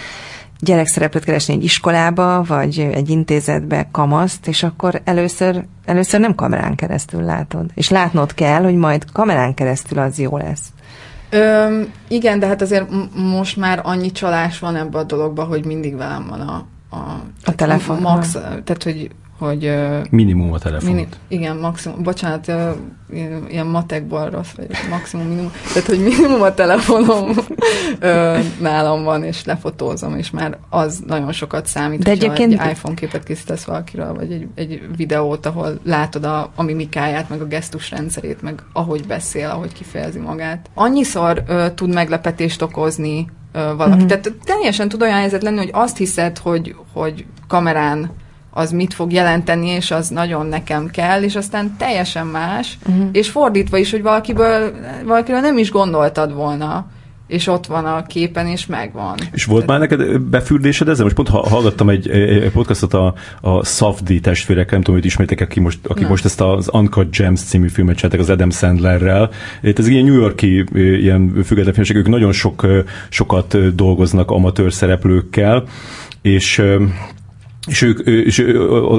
[0.62, 7.24] gyerekszereplőt keresni egy iskolába, vagy egy intézetbe kamaszt, és akkor először, először nem kamerán keresztül
[7.24, 7.66] látod.
[7.74, 10.70] És látnod kell, hogy majd kamerán keresztül az jó lesz.
[11.30, 15.96] Ö, igen, de hát azért most már annyi csalás van ebbe a dologba, hogy mindig
[15.96, 18.02] velem van a, a, a telefon.
[18.02, 18.32] Max,
[18.64, 19.10] tehát, hogy
[19.42, 19.74] hogy...
[20.10, 20.94] Minimum a telefon.
[20.94, 22.04] Mini, igen, maximum.
[22.04, 22.52] Bocsánat,
[23.48, 25.52] ilyen matekból rossz vagy, maximum, minimum.
[25.74, 27.32] Tehát, hogy minimum a telefonom
[28.60, 32.62] nálam van, és lefotózom, és már az nagyon sokat számít, De egyébként...
[32.62, 37.42] egy iPhone képet készítesz valakiről, vagy egy, egy videót, ahol látod a, a mimikáját, meg
[37.42, 40.70] a gesztusrendszerét, meg ahogy beszél, ahogy kifejezi magát.
[40.74, 43.98] Annyiszor ö, tud meglepetést okozni ö, valaki.
[43.98, 44.08] Mm-hmm.
[44.08, 48.12] Tehát teljesen tud olyan helyzet lenni, hogy azt hiszed, hogy, hogy kamerán
[48.52, 53.10] az mit fog jelenteni, és az nagyon nekem kell, és aztán teljesen más, uh-huh.
[53.12, 54.72] és fordítva is, hogy valakiből,
[55.06, 56.86] valakiről nem is gondoltad volna,
[57.28, 59.16] és ott van a képen, és megvan.
[59.32, 61.04] És volt már neked befürdésed ezzel?
[61.04, 65.60] Most pont hallgattam egy, egy podcastot a, a Safdi testvérek, nem tudom, hogy ismertek, aki
[65.60, 69.30] most, aki most ezt az Uncut Gems című filmet csináltak az Adam Sandlerrel.
[69.62, 72.68] Ez ilyen New Yorki ilyen független filmség, ők nagyon sok,
[73.10, 75.64] sokat dolgoznak amatőr szereplőkkel,
[76.22, 76.62] és
[77.68, 78.46] és ők, és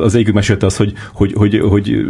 [0.01, 2.07] az egyikük mesélte azt, hogy, hogy, hogy, hogy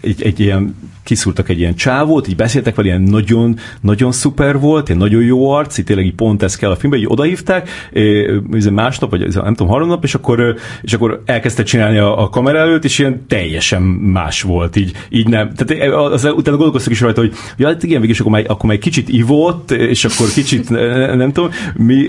[0.00, 0.74] egy, egy ilyen
[1.06, 5.50] kiszúrtak egy ilyen csávót, így beszéltek vele, ilyen nagyon, nagyon szuper volt, egy nagyon jó
[5.50, 7.68] arc, így tényleg így pont ez kell a filmben, így odahívták,
[8.70, 12.84] másnap, vagy nem tudom, harmadnap, és akkor, és akkor elkezdte csinálni a, a kamera előtt,
[12.84, 15.54] és ilyen teljesen más volt, így, így nem.
[15.54, 18.78] Tehát az, utána gondolkoztak is rajta, hogy ja, hát igen, végig, akkor már, akkor már
[18.78, 20.70] kicsit ivott, és akkor kicsit,
[21.16, 22.06] nem tudom, mi,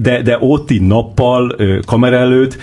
[0.00, 2.58] de, de ott így nappal, kamera előtt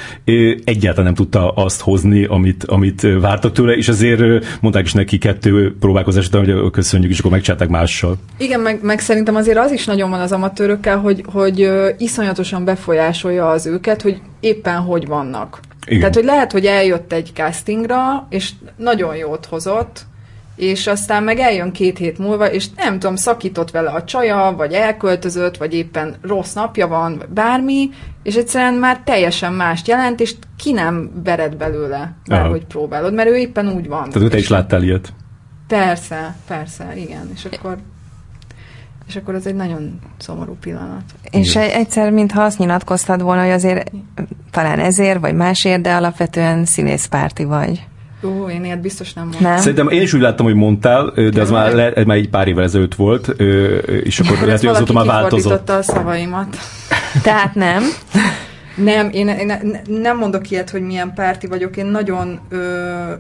[0.64, 5.76] egyáltalán nem tudta azt hozni, amit, amit vártak tőle, és azért mondták is neki kettő
[5.80, 8.18] próbálkozás után, hogy köszönjük, és akkor megcsinálták mással.
[8.38, 13.50] Igen, meg, meg szerintem azért az is nagyon van az amatőrökkel, hogy, hogy iszonyatosan befolyásolja
[13.50, 15.60] az őket, hogy éppen hogy vannak.
[15.86, 16.00] Igen.
[16.00, 20.06] Tehát, hogy lehet, hogy eljött egy castingra, és nagyon jót hozott,
[20.64, 24.74] és aztán meg eljön két hét múlva, és nem tudom, szakított vele a csaja, vagy
[24.74, 27.90] elköltözött, vagy éppen rossz napja van, vagy bármi,
[28.24, 33.36] és egyszerűen már teljesen mást jelent, és ki nem vered belőle, bárhogy próbálod, mert ő
[33.36, 34.10] éppen úgy van.
[34.10, 35.14] Tehát te is láttál ilyet?
[35.68, 37.30] Persze, persze, igen.
[37.34, 37.78] És akkor
[39.08, 41.04] és akkor ez egy nagyon szomorú pillanat.
[41.32, 41.70] És Igen.
[41.70, 43.92] egyszer, mintha azt nyilatkoztad volna, hogy azért
[44.52, 47.88] talán ezért, vagy másért, de alapvetően színészpárti vagy.
[48.24, 49.52] Ó, én ilyet biztos nem mondtam.
[49.52, 49.60] Nem?
[49.60, 52.64] Szerintem én is úgy láttam, hogy mondtál, de az már, le, már egy pár évvel
[52.64, 53.28] ezelőtt volt,
[54.04, 55.70] és akkor lehet, hogy azóta már változott.
[55.70, 56.58] a szavaimat.
[57.24, 57.84] Tehát nem?
[58.76, 61.78] Nem, én, én nem mondok ilyet, hogy milyen párti vagyok.
[61.78, 62.40] Én nagyon...
[62.50, 63.12] Ö,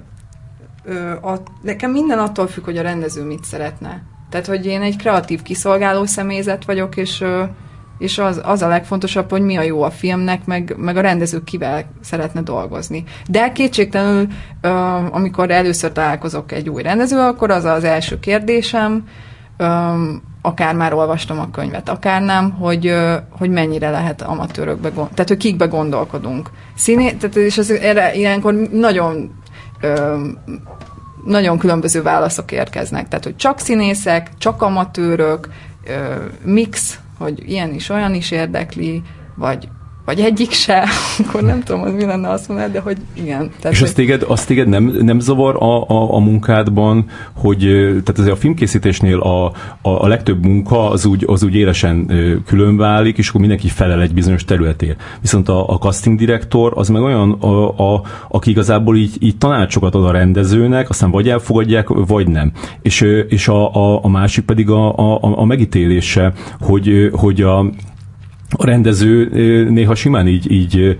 [0.84, 4.02] ö, a, nekem minden attól függ, hogy a rendező mit szeretne.
[4.30, 7.24] Tehát, hogy én egy kreatív kiszolgáló személyzet vagyok, és,
[7.98, 11.44] és az, az a legfontosabb, hogy mi a jó a filmnek, meg, meg a rendező
[11.44, 13.04] kivel szeretne dolgozni.
[13.30, 14.28] De kétségtelenül,
[15.12, 19.04] amikor először találkozok egy új rendező, akkor az az első kérdésem,
[20.42, 22.96] akár már olvastam a könyvet, akár nem, hogy,
[23.30, 26.50] hogy mennyire lehet amatőrökbe, tehát hogy kikbe gondolkodunk.
[26.76, 29.42] Színé, tehát és az erre ilyenkor nagyon
[31.26, 33.08] nagyon különböző válaszok érkeznek.
[33.08, 35.50] Tehát, hogy csak színészek, csak amatőrök,
[36.44, 39.02] mix, hogy ilyen is, olyan is érdekli,
[39.36, 39.68] vagy
[40.06, 40.84] vagy egyik se,
[41.26, 43.52] akkor nem tudom, az mi lenne azt mondani, de hogy igen.
[43.60, 48.18] Tehát, És azt téged, azt téged nem, nem zavar a, a, a munkádban, hogy tehát
[48.18, 52.12] azért a filmkészítésnél a, a, a legtöbb munka az úgy, az úgy élesen
[52.46, 55.02] külön válik, és akkor mindenki felel egy bizonyos területért.
[55.22, 59.96] Viszont a, a casting direktor az meg olyan, a, a, aki igazából így, így tanácsokat
[59.96, 62.52] ad a rendezőnek, aztán vagy elfogadják, vagy nem.
[62.82, 67.66] És, és a, a, a másik pedig a, a, a megítélése, hogy, hogy a
[68.56, 69.30] a rendező
[69.70, 70.98] néha simán így, így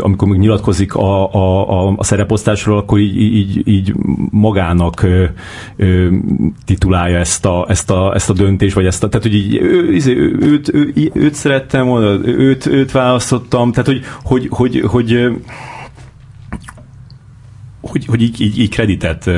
[0.00, 3.94] amikor még nyilatkozik a, a, a szereposztásról, akkor így, így, így
[4.30, 5.06] magának
[6.64, 9.92] titulálja ezt a, ezt, a, ezt a döntést, vagy ezt a, tehát hogy így ő,
[9.92, 15.28] izé, ő, őt, ő, őt szerettem volna, őt, őt választottam, tehát hogy, hogy, hogy, hogy
[17.80, 19.30] hogy, hogy így, így, így kreditet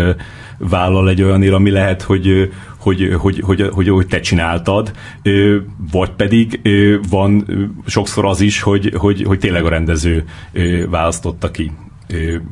[0.59, 4.93] vállal egy olyanért, ami lehet, hogy, hogy, hogy, hogy, hogy, hogy te csináltad,
[5.93, 6.61] vagy pedig
[7.11, 7.47] van
[7.87, 10.25] sokszor az is, hogy, hogy, hogy tényleg a rendező
[10.89, 11.73] választotta ki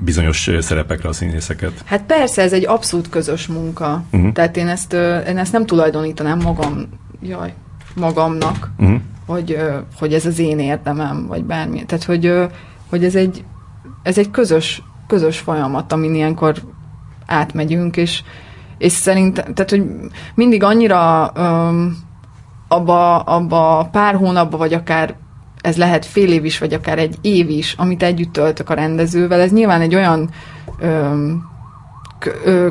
[0.04, 1.82] bizonyos szerepekre a színészeket.
[1.84, 4.04] Hát persze, ez egy abszolút közös munka.
[4.12, 4.32] Uh-huh.
[4.32, 4.92] Tehát én ezt,
[5.28, 6.88] én ezt nem tulajdonítanám magam,
[7.22, 7.54] jaj,
[7.94, 9.00] magamnak, uh-huh.
[9.26, 9.58] hogy,
[9.98, 11.84] hogy ez az én érdemem, vagy bármi.
[11.84, 12.32] Tehát, hogy,
[12.90, 13.44] hogy ez egy,
[14.02, 16.54] ez egy közös, közös folyamat, amin ilyenkor
[17.26, 18.22] átmegyünk, és,
[18.78, 19.84] és szerintem, tehát, hogy
[20.34, 21.96] mindig annyira um,
[22.68, 25.14] abba, abba pár hónapba, vagy akár
[25.60, 29.40] ez lehet fél év is, vagy akár egy év is, amit együtt töltök a rendezővel,
[29.40, 30.30] ez nyilván egy olyan
[30.82, 31.50] um,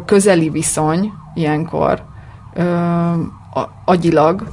[0.06, 2.04] közeli viszony ilyenkor,
[2.56, 3.34] um,
[3.86, 4.48] agyilag,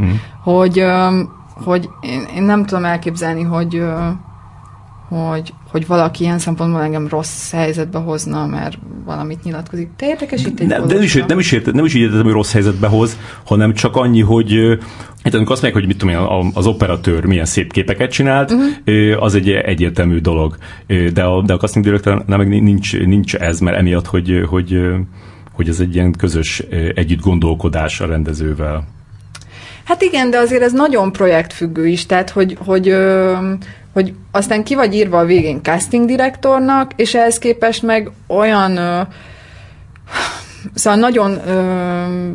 [0.00, 0.10] mm.
[0.52, 1.32] hogy, um,
[1.64, 3.82] hogy én, én nem tudom elképzelni, hogy
[5.08, 9.88] hogy, hogy valaki ilyen szempontból engem rossz helyzetbe hozna, mert valamit nyilatkozik.
[9.96, 12.32] Te itt egy nem, de nem is, nem, is érted, nem is így érted, hogy
[12.32, 14.78] rossz helyzetbe hoz, hanem csak annyi, hogy
[15.22, 19.22] Hát amikor azt mondják, hogy mit tudom én, az operatőr milyen szép képeket csinált, uh-huh.
[19.22, 20.56] az egy egyértelmű dolog.
[21.12, 24.80] De a, de a casting director nem, meg nincs, nincs ez, mert emiatt, hogy, hogy,
[25.52, 26.58] hogy ez egy ilyen közös
[26.94, 28.84] együtt gondolkodás a rendezővel.
[29.84, 32.94] Hát igen, de azért ez nagyon projektfüggő is, tehát hogy, hogy
[33.94, 39.00] hogy aztán ki vagy írva a végén casting direktornak, és ehhez képest meg olyan ö,
[40.74, 42.30] szóval nagyon ö,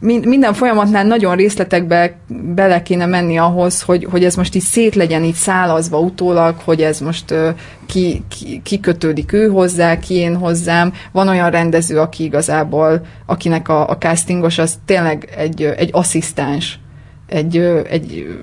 [0.00, 2.18] minden folyamatnál nagyon részletekbe
[2.54, 6.82] bele kéne menni ahhoz, hogy, hogy ez most így szét legyen így szálazva utólag, hogy
[6.82, 7.48] ez most uh,
[7.86, 10.92] ki, ki, ki kötődik ő hozzá, ki én hozzám.
[11.12, 16.78] Van olyan rendező, aki igazából, akinek a, a castingos az tényleg egy, egy asszisztens,
[17.26, 17.56] egy,
[17.90, 18.38] egy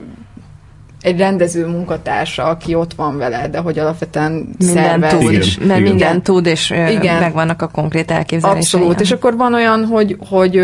[1.06, 5.14] egy rendező munkatársa, aki ott van vele, de hogy alapvetően minden szervez.
[5.14, 5.82] tud, és, mert igen.
[5.82, 7.20] minden tud, és igen.
[7.20, 8.80] megvannak a konkrét elképzelései.
[8.80, 10.62] Abszolút, és akkor van olyan, hogy, hogy,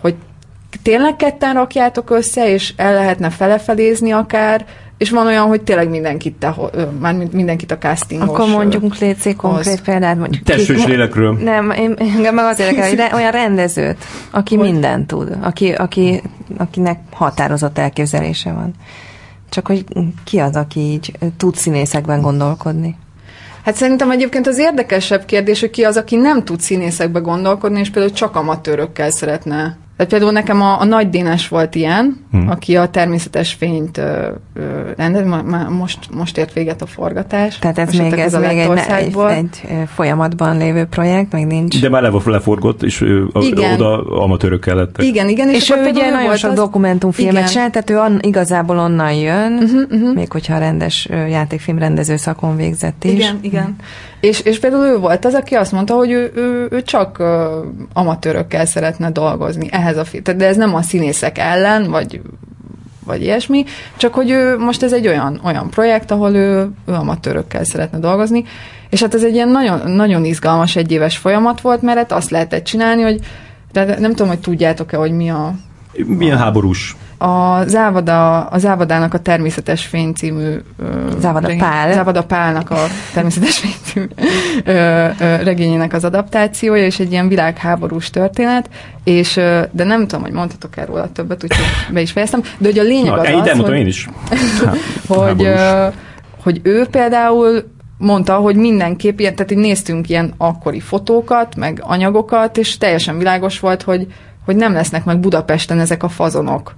[0.00, 0.14] hogy
[0.82, 4.64] tényleg ketten rakjátok össze, és el lehetne felefelézni akár,
[4.98, 6.54] és van olyan, hogy tényleg mindenkit, te,
[7.00, 8.28] már mindenkit a castingos.
[8.28, 10.18] Akkor mondjunk létszik konkrét példát.
[10.18, 11.36] Mondjuk Testős lélekről.
[11.36, 13.96] Nem, én, engem meg azért kell, hogy re, olyan rendezőt,
[14.30, 14.70] aki hogy?
[14.70, 16.22] mindent tud, aki, aki,
[16.56, 18.74] akinek határozott elképzelése van.
[19.54, 19.84] Csak hogy
[20.24, 22.96] ki az, aki így tud színészekben gondolkodni?
[23.64, 27.90] Hát szerintem egyébként az érdekesebb kérdés, hogy ki az, aki nem tud színészekbe gondolkodni, és
[27.90, 32.48] például csak amatőrökkel szeretne tehát például nekem a, a Nagy Dénes volt ilyen, hmm.
[32.48, 34.00] aki a természetes fényt
[34.96, 35.26] rendez,
[35.68, 37.58] most, most ért véget a forgatás.
[37.58, 39.58] Tehát ez még, ez még egy, egy, egy,
[39.94, 41.80] folyamatban lévő projekt, még nincs.
[41.80, 43.04] De már le, leforgott, és
[43.40, 43.72] igen.
[43.72, 45.04] oda amatőrök kellettek.
[45.04, 45.48] Igen, igen.
[45.48, 46.56] És, és ő ugye nagyon sok az...
[46.56, 50.14] dokumentumfilmet csinál, tehát ő an, igazából onnan jön, uh-huh, uh-huh.
[50.14, 53.12] még hogyha a rendes játékfilm rendező szakon végzett is.
[53.12, 53.76] Igen, igen.
[54.24, 57.26] És, és például ő volt az, aki azt mondta, hogy ő, ő, ő csak uh,
[57.92, 60.22] amatőrökkel szeretne dolgozni ehhez a film.
[60.36, 62.20] De ez nem a színészek ellen, vagy
[63.06, 63.64] vagy ilyesmi,
[63.96, 68.44] csak hogy ő most ez egy olyan, olyan projekt, ahol ő, ő amatőrökkel szeretne dolgozni,
[68.90, 72.64] és hát ez egy ilyen nagyon, nagyon izgalmas egyéves folyamat volt, mert hát azt lehetett
[72.64, 73.20] csinálni, hogy
[73.72, 75.54] de nem tudom, hogy tudjátok-e, hogy mi a...
[76.06, 76.96] Milyen háborús?
[77.18, 80.56] A Závada, a Závadának a Természetes Fény című...
[81.18, 81.92] Závada regény, Pál.
[81.92, 84.06] Závada Pálnak a Természetes Fény című
[84.64, 88.70] ö, ö, regényének az adaptációja, és egy ilyen világháborús történet,
[89.04, 89.34] és,
[89.70, 92.82] de nem tudom, hogy mondhatok erről a többet, úgyhogy be is fejeztem, de hogy a
[92.82, 94.08] lényeg Na, az az, hogy, én is.
[95.08, 95.48] hogy,
[96.42, 102.56] hogy ő például mondta, hogy mindenképp, ilyen, tehát így néztünk ilyen akkori fotókat, meg anyagokat,
[102.56, 104.06] és teljesen világos volt, hogy,
[104.44, 106.74] hogy nem lesznek meg Budapesten ezek a fazonok.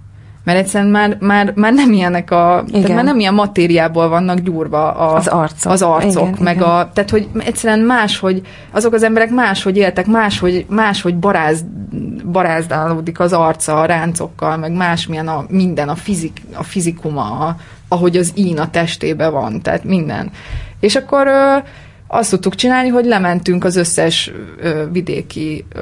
[0.46, 2.80] Mert egyszerűen már, már, már nem ilyenek a, igen.
[2.80, 6.68] tehát már nem ilyen matériából vannak gyúrva a, az arcok, az arcok igen, meg igen.
[6.68, 11.64] a, tehát hogy egyszerűen máshogy, azok az emberek máshogy éltek, máshogy, máshogy baráz,
[12.32, 17.56] barázdálódik az arca a ráncokkal, meg másmilyen a minden, a, fizik, a fizikuma, a,
[17.88, 20.30] ahogy az ín a testébe van, tehát minden.
[20.80, 21.28] És akkor
[22.06, 25.80] azt tudtuk csinálni, hogy lementünk az összes ö, vidéki ö,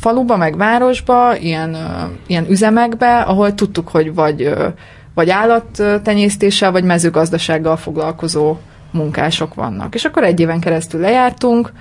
[0.00, 1.86] faluba, meg városba, ilyen, ö,
[2.26, 4.68] ilyen üzemekbe, ahol tudtuk, hogy vagy, ö,
[5.14, 8.56] vagy állattenyésztéssel, vagy mezőgazdasággal foglalkozó
[8.90, 9.94] munkások vannak.
[9.94, 11.72] És akkor egy éven keresztül lejártunk,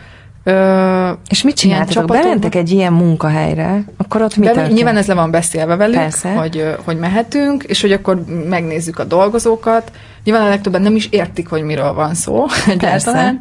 [0.48, 2.08] Ö, és mit csináltatok?
[2.08, 6.76] Bementek egy ilyen munkahelyre, akkor ott mit Be, Nyilván ez le van beszélve velük, hogy,
[6.86, 9.92] hogy mehetünk, és hogy akkor megnézzük a dolgozókat.
[10.24, 13.40] Nyilván a legtöbben nem is értik, hogy miről van szó egyáltalán.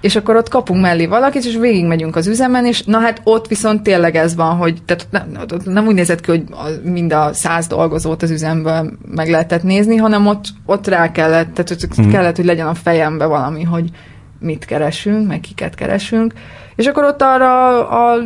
[0.00, 3.82] És akkor ott kapunk mellé valakit, és végigmegyünk az üzemen, és na hát ott viszont
[3.82, 6.44] tényleg ez van, hogy tehát nem, nem úgy nézett ki, hogy
[6.82, 11.94] mind a száz dolgozót az üzemből meg lehetett nézni, hanem ott, ott rá kellett, tehát
[11.94, 12.10] hmm.
[12.10, 13.90] kellett, hogy legyen a fejembe valami, hogy
[14.44, 16.32] mit keresünk, meg kiket keresünk.
[16.76, 18.18] És akkor ott arra a,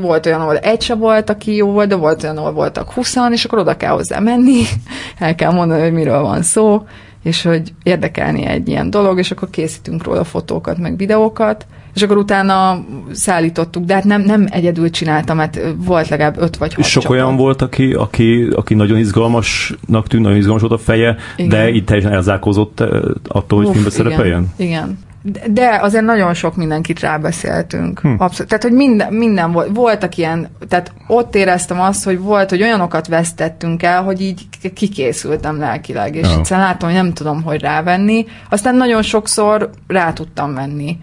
[0.00, 3.32] volt olyan, ahol egy se volt, aki jó volt, de volt olyan, ahol voltak huszan,
[3.32, 4.62] és akkor oda kell hozzá menni,
[5.18, 6.82] el kell mondani, hogy miről van szó,
[7.22, 12.16] és hogy érdekelni egy ilyen dolog, és akkor készítünk róla fotókat, meg videókat, és akkor
[12.16, 17.02] utána szállítottuk, de hát nem, nem egyedül csináltam, mert volt legalább öt vagy hat Sok
[17.02, 17.18] csapat.
[17.18, 21.48] olyan volt, aki, aki, aki nagyon izgalmasnak tűnt, nagyon izgalmas volt a feje, igen.
[21.48, 22.80] de itt teljesen elzárkózott
[23.28, 24.52] attól, hogy filmbe szerepeljen?
[24.56, 24.98] Igen,
[25.46, 28.00] de azért nagyon sok mindenkit rábeszéltünk.
[28.00, 28.08] Hm.
[28.18, 28.48] Abszolút.
[28.48, 29.76] Tehát, hogy minden, minden volt.
[29.76, 35.58] Voltak ilyen, tehát ott éreztem azt, hogy volt, hogy olyanokat vesztettünk el, hogy így kikészültem
[35.58, 36.38] lelkileg, és oh.
[36.38, 38.26] egyszerűen látom, hogy nem tudom, hogy rávenni.
[38.48, 40.98] Aztán nagyon sokszor rá tudtam venni.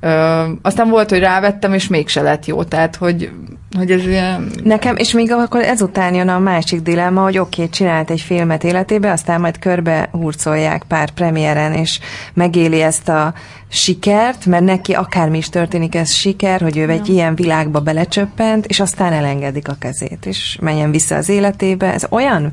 [0.00, 3.30] Ö, aztán volt, hogy rávettem, és mégse lett jó, tehát, hogy,
[3.76, 4.50] hogy ez ilyen...
[4.64, 8.64] Nekem, és még akkor ezután jön a másik dilemma, hogy oké, okay, csinált egy filmet
[8.64, 11.98] életébe, aztán majd körbe hurcolják pár premiéren, és
[12.34, 13.34] megéli ezt a
[13.68, 18.80] sikert, mert neki akármi is történik, ez siker, hogy ő egy ilyen világba belecsöppent, és
[18.80, 21.92] aztán elengedik a kezét, és menjen vissza az életébe.
[21.92, 22.52] Ez olyan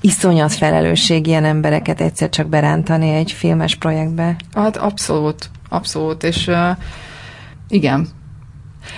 [0.00, 4.36] iszonyat felelősség ilyen embereket egyszer csak berántani egy filmes projektbe.
[4.54, 6.50] Hát abszolút, abszolút, és
[7.68, 8.08] igen,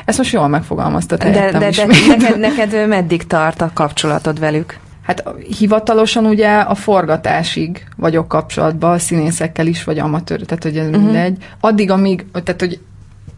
[0.05, 1.19] ezt most jól megfogalmaztad.
[1.19, 4.79] De, de, de neked, neked meddig tart a kapcsolatod velük?
[5.03, 5.25] Hát
[5.59, 11.03] hivatalosan ugye a forgatásig vagyok kapcsolatban, a színészekkel is, vagy amatőr, tehát hogy ez uh-huh.
[11.03, 11.37] mindegy.
[11.61, 12.81] Addig, amíg, tehát hogy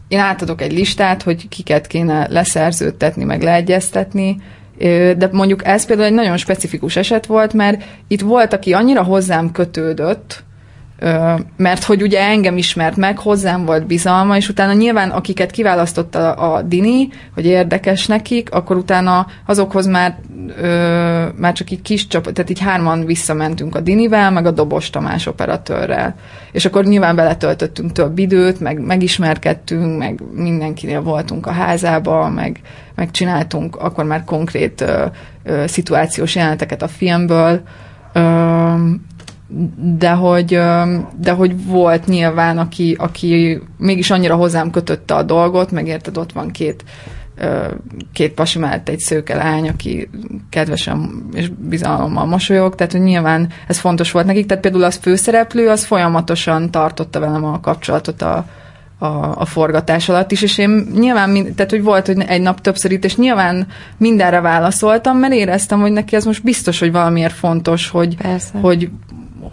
[0.07, 4.41] én átadok egy listát, hogy kiket kéne leszerződtetni, meg leegyeztetni,
[5.17, 9.51] de mondjuk ez például egy nagyon specifikus eset volt, mert itt volt, aki annyira hozzám
[9.51, 10.43] kötődött,
[11.57, 16.61] mert hogy ugye engem ismert meg, hozzám volt bizalma, és utána nyilván akiket kiválasztotta a
[16.61, 20.17] Dini, hogy érdekes nekik, akkor utána azokhoz már,
[20.61, 24.89] ö, már csak így kis csapat, tehát így hárman visszamentünk a Dinivel, meg a Dobos
[24.89, 26.15] Tamás operatőrrel.
[26.51, 32.59] És akkor nyilván beletöltöttünk több időt, meg megismerkedtünk, meg mindenkinél voltunk a házába, meg,
[32.95, 35.05] meg csináltunk akkor már konkrét ö,
[35.43, 37.61] ö, szituációs jeleneteket a filmből,
[38.13, 38.19] ö,
[39.97, 40.59] de hogy,
[41.19, 46.31] de hogy volt nyilván, aki, aki mégis annyira hozzám kötötte a dolgot, meg érted, ott
[46.31, 46.83] van két,
[48.13, 50.09] két pasi mellett egy szőke lány, aki
[50.49, 55.69] kedvesen és bizalommal mosolyog, tehát hogy nyilván ez fontos volt nekik, tehát például az főszereplő,
[55.69, 58.45] az folyamatosan tartotta velem a kapcsolatot a,
[58.97, 59.05] a,
[59.39, 63.05] a forgatás alatt is, és én nyilván, tehát hogy volt, hogy egy nap többször itt,
[63.05, 68.17] és nyilván mindenre válaszoltam, mert éreztem, hogy neki ez most biztos, hogy valamiért fontos, hogy,
[68.61, 68.89] hogy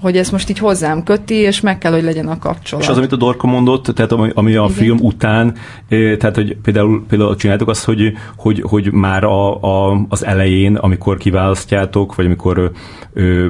[0.01, 2.85] hogy ez most így hozzám köti, és meg kell, hogy legyen a kapcsolat.
[2.85, 4.77] És az, amit a Dorka mondott, tehát ami, ami a Igen.
[4.77, 5.55] film után,
[5.89, 11.17] tehát hogy például, például csináltok azt, hogy, hogy, hogy már a, a, az elején, amikor
[11.17, 12.71] kiválasztjátok, vagy amikor
[13.13, 13.47] ö,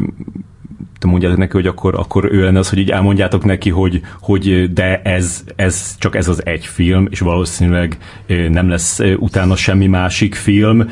[0.98, 4.72] te mondjátok neki, hogy akkor, akkor ő lenne az, hogy így elmondjátok neki, hogy, hogy
[4.72, 10.34] de ez, ez csak ez az egy film, és valószínűleg nem lesz utána semmi másik
[10.34, 10.90] film,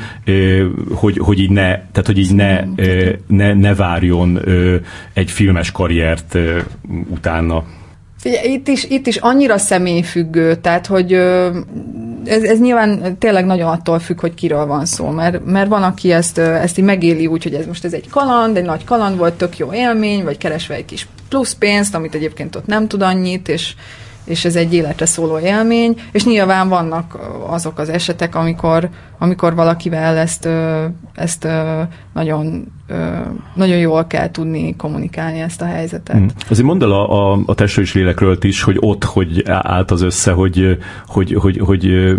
[0.93, 2.63] hogy, hogy így ne, tehát hogy így ne,
[3.27, 4.39] ne, ne várjon
[5.13, 6.37] egy filmes karriert
[7.09, 7.63] utána.
[8.43, 11.13] Itt is, itt is annyira személyfüggő, tehát hogy
[12.25, 16.11] ez, ez nyilván tényleg nagyon attól függ, hogy kiről van szó, mert, mert van, aki
[16.11, 19.33] ezt, ezt így megéli úgy, hogy ez most ez egy kaland, egy nagy kaland volt,
[19.33, 23.49] tök jó élmény, vagy keresve egy kis plusz pénzt, amit egyébként ott nem tud annyit,
[23.49, 23.73] és,
[24.25, 30.17] és ez egy életre szóló élmény, és nyilván vannak azok az esetek, amikor, amikor valakivel
[30.17, 30.49] ezt,
[31.13, 31.47] ezt
[32.13, 32.73] nagyon
[33.55, 36.17] nagyon jól kell tudni kommunikálni ezt a helyzetet.
[36.17, 36.25] Mm.
[36.49, 40.01] Azért mondd el a, a, a testről és lélekről is, hogy ott hogy állt az
[40.01, 42.13] össze, hogy, hogy, hogy, hogy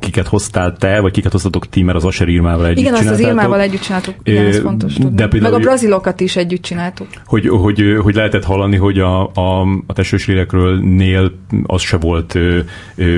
[0.00, 3.20] kiket hoztál te, vagy kiket hoztatok ti, mert az Asher Irmával együtt Igen, azt az
[3.20, 5.14] Irmával együtt csináltuk, igen, ez fontos tudni.
[5.16, 7.06] De például, Meg a brazilokat is együtt csináltuk.
[7.26, 11.96] Hogy, hogy, hogy lehetett hallani, hogy a, a, a testről és lélekről nél az se
[11.96, 12.38] volt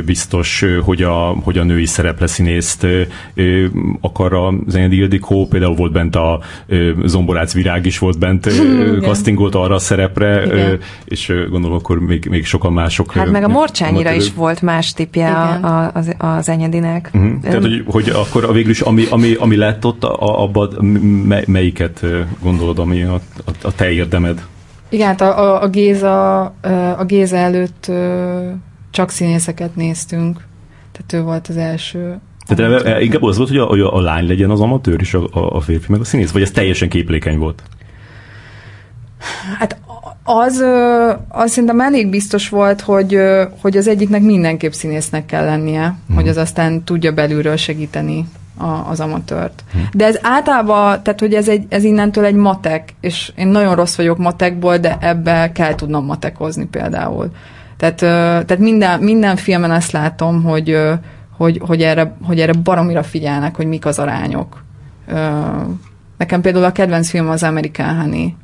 [0.04, 2.86] biztos, hogy a, hogy a női szerepleszínészt
[4.00, 6.40] akar a Zenyedi Ildikó, például volt bent a
[7.04, 8.48] Zomborác Virág is volt bent,
[9.00, 10.78] castingolt arra a szerepre, Igen.
[11.04, 13.12] és gondolom akkor még, még sokan mások.
[13.12, 17.10] Hát meg a Morcsányira is volt más tipje a, az, az Enyedinek.
[17.14, 17.40] Uh-huh.
[17.40, 20.68] Tehát, hogy, hogy akkor a végül is, ami, ami, ami lett ott, abban
[21.46, 22.04] melyiket
[22.42, 23.14] gondolod, ami a,
[23.44, 24.42] a, a te érdemed?
[24.88, 26.42] Igen, hát a, a, a, Géza,
[26.98, 27.90] a Géza előtt
[28.90, 30.44] csak színészeket néztünk.
[30.92, 34.26] Tehát ő volt az első tehát e, inkább az volt, hogy a, hogy a lány
[34.26, 37.38] legyen az amatőr, és a, a, a férfi meg a színész, vagy ez teljesen képlékeny
[37.38, 37.62] volt?
[39.58, 39.80] Hát
[40.24, 40.64] az,
[41.28, 43.18] az szerintem elég biztos volt, hogy,
[43.60, 46.16] hogy az egyiknek mindenképp színésznek kell lennie, hmm.
[46.16, 48.24] hogy az aztán tudja belülről segíteni
[48.56, 49.64] a, az amatőrt.
[49.72, 49.88] Hmm.
[49.92, 53.96] De ez általában, tehát hogy ez, egy, ez innentől egy matek, és én nagyon rossz
[53.96, 57.30] vagyok matekból, de ebbe kell tudnom matekozni például.
[57.76, 57.96] Tehát,
[58.46, 60.78] tehát minden, minden filmen ezt látom, hogy,
[61.36, 64.64] hogy, hogy, erre, hogy erre baromira figyelnek, hogy mik az arányok.
[66.16, 68.34] Nekem például a kedvenc film az American Honey,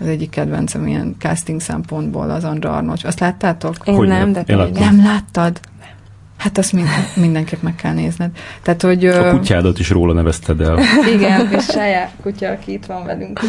[0.00, 3.00] az egyik kedvencem ilyen casting szempontból az Andra Arnold.
[3.02, 3.76] Azt láttátok?
[3.84, 5.60] Én hogy nem, de én nem láttad?
[6.36, 8.30] Hát azt minden, mindenképp meg kell nézned.
[8.62, 10.78] Tehát, hogy, a kutyádat is róla nevezted el.
[11.14, 13.40] Igen, és saját kutya, aki itt van velünk.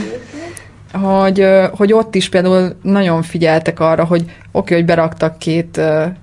[0.93, 5.81] Hogy, hogy ott is például nagyon figyeltek arra, hogy oké, okay, hogy beraktak két,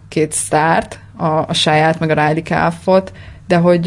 [0.08, 3.12] két sztárt, a, a saját, meg a Riley Calfot,
[3.48, 3.82] de hogy,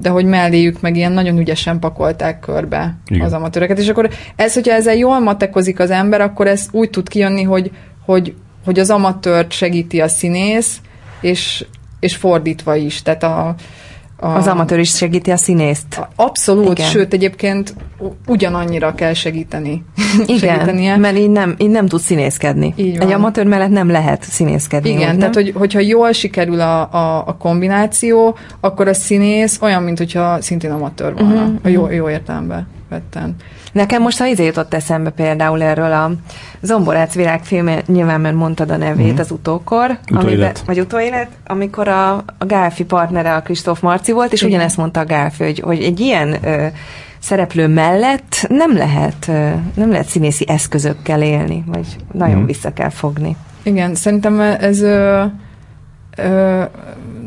[0.00, 3.26] de hogy melléjük meg ilyen nagyon ügyesen pakolták körbe Igen.
[3.26, 3.78] az amatőreket.
[3.78, 7.70] És akkor ez, hogyha ezzel jól matekozik az ember, akkor ez úgy tud kijönni, hogy,
[8.04, 10.80] hogy, hogy az amatőrt segíti a színész,
[11.20, 11.64] és,
[12.00, 13.02] és fordítva is.
[13.02, 13.54] Tehát a,
[14.24, 16.00] a, az amatőr is segíti a színészt.
[16.16, 16.90] Abszolút, Igen.
[16.90, 17.74] sőt egyébként
[18.26, 19.84] ugyanannyira kell segíteni.
[20.26, 20.96] Igen, segítenie.
[20.96, 22.74] mert így nem, így nem tud színészkedni.
[22.76, 24.90] Egy amatőr mellett nem lehet színészkedni.
[24.90, 29.82] Igen, úgy, tehát hogy, hogyha jól sikerül a, a, a kombináció, akkor a színész olyan,
[29.82, 31.58] mint hogyha szintén amatőr volna, uh-huh.
[31.62, 33.34] a jó, jó értelemben vetten.
[33.74, 36.12] Nekem most ha izé jutott eszembe például erről a
[36.60, 39.18] Zomborác virágfilm, nyilván mert mondtad a nevét, mm.
[39.18, 44.42] az utókor, amiben, vagy utóélet, amikor a, a Gálfi partnere a Kristóf Marci volt, és
[44.42, 46.66] ugyanezt mondta a Gálfi, hogy, hogy egy ilyen ö,
[47.18, 52.46] szereplő mellett nem lehet, ö, nem lehet színészi eszközökkel élni, vagy nagyon mm.
[52.46, 53.36] vissza kell fogni.
[53.62, 55.24] Igen, szerintem ez ö,
[56.16, 56.62] ö,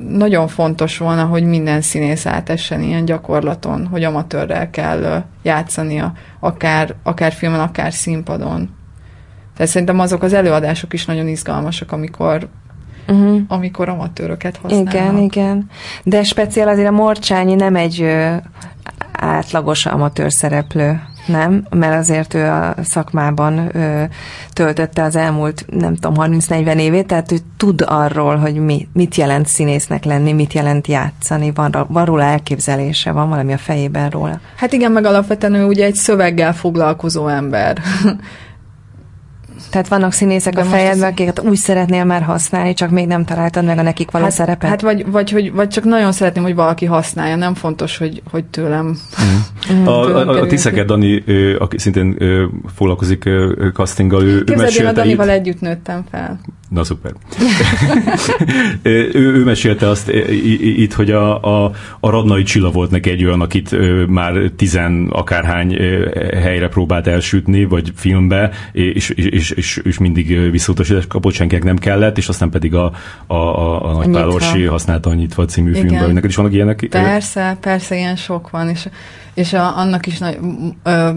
[0.09, 7.31] nagyon fontos volna, hogy minden színész átessen ilyen gyakorlaton, hogy amatőrrel kell játszania, akár, akár
[7.31, 8.69] filmen, akár színpadon.
[9.55, 12.49] Tehát szerintem azok az előadások is nagyon izgalmasak, amikor
[13.07, 13.41] uh-huh.
[13.47, 14.93] amikor amatőröket használnak.
[14.93, 15.69] Igen, igen.
[16.03, 18.35] De speciál azért a Morcsányi nem egy ö,
[19.11, 24.03] átlagos amatőr szereplő nem, mert azért ő a szakmában ö,
[24.53, 29.47] töltötte az elmúlt, nem tudom, 30-40 évét, tehát ő tud arról, hogy mi, mit jelent
[29.47, 34.39] színésznek lenni, mit jelent játszani, van, van róla elképzelése, van valami a fejében róla.
[34.55, 37.77] Hát igen, meg alapvetően ő ugye egy szöveggel foglalkozó ember.
[39.69, 43.65] Tehát vannak színészek De a fejedben, akiket úgy szeretnél már használni, csak még nem találtad
[43.65, 44.69] meg a nekik való hát, szerepet?
[44.69, 48.45] Hát vagy, vagy, hogy, vagy csak nagyon szeretném, hogy valaki használja, nem fontos, hogy, hogy
[48.45, 48.85] tőlem.
[48.85, 49.73] Mm.
[49.73, 49.85] Mm.
[49.97, 51.23] A, a, a Tiszeket Dani,
[51.59, 52.17] aki szintén
[52.75, 53.29] foglalkozik
[53.73, 54.43] castinggal, ő,
[54.79, 55.33] én a Danival itt...
[55.33, 56.39] együtt nőttem fel.
[56.69, 57.11] Na szuper.
[58.81, 60.09] ő, ő mesélte azt
[60.61, 63.75] itt, hogy a, a, a Radnai Csilla volt neki egy olyan, akit
[64.07, 65.77] már tizen akárhány
[66.41, 72.17] helyre próbált elsütni, vagy filmbe, és, és, és, és mindig visszautasítás kapott, senkinek nem kellett,
[72.17, 72.91] és aztán pedig a,
[73.27, 75.87] a, a, a Nagypálorsi használta a Nyitva című Igen.
[75.87, 76.13] filmben.
[76.13, 76.87] Neked is vannak ilyenek?
[76.89, 78.87] Persze, persze, ilyen sok van, és,
[79.33, 80.37] és a, annak is nagy,
[80.83, 81.09] ö,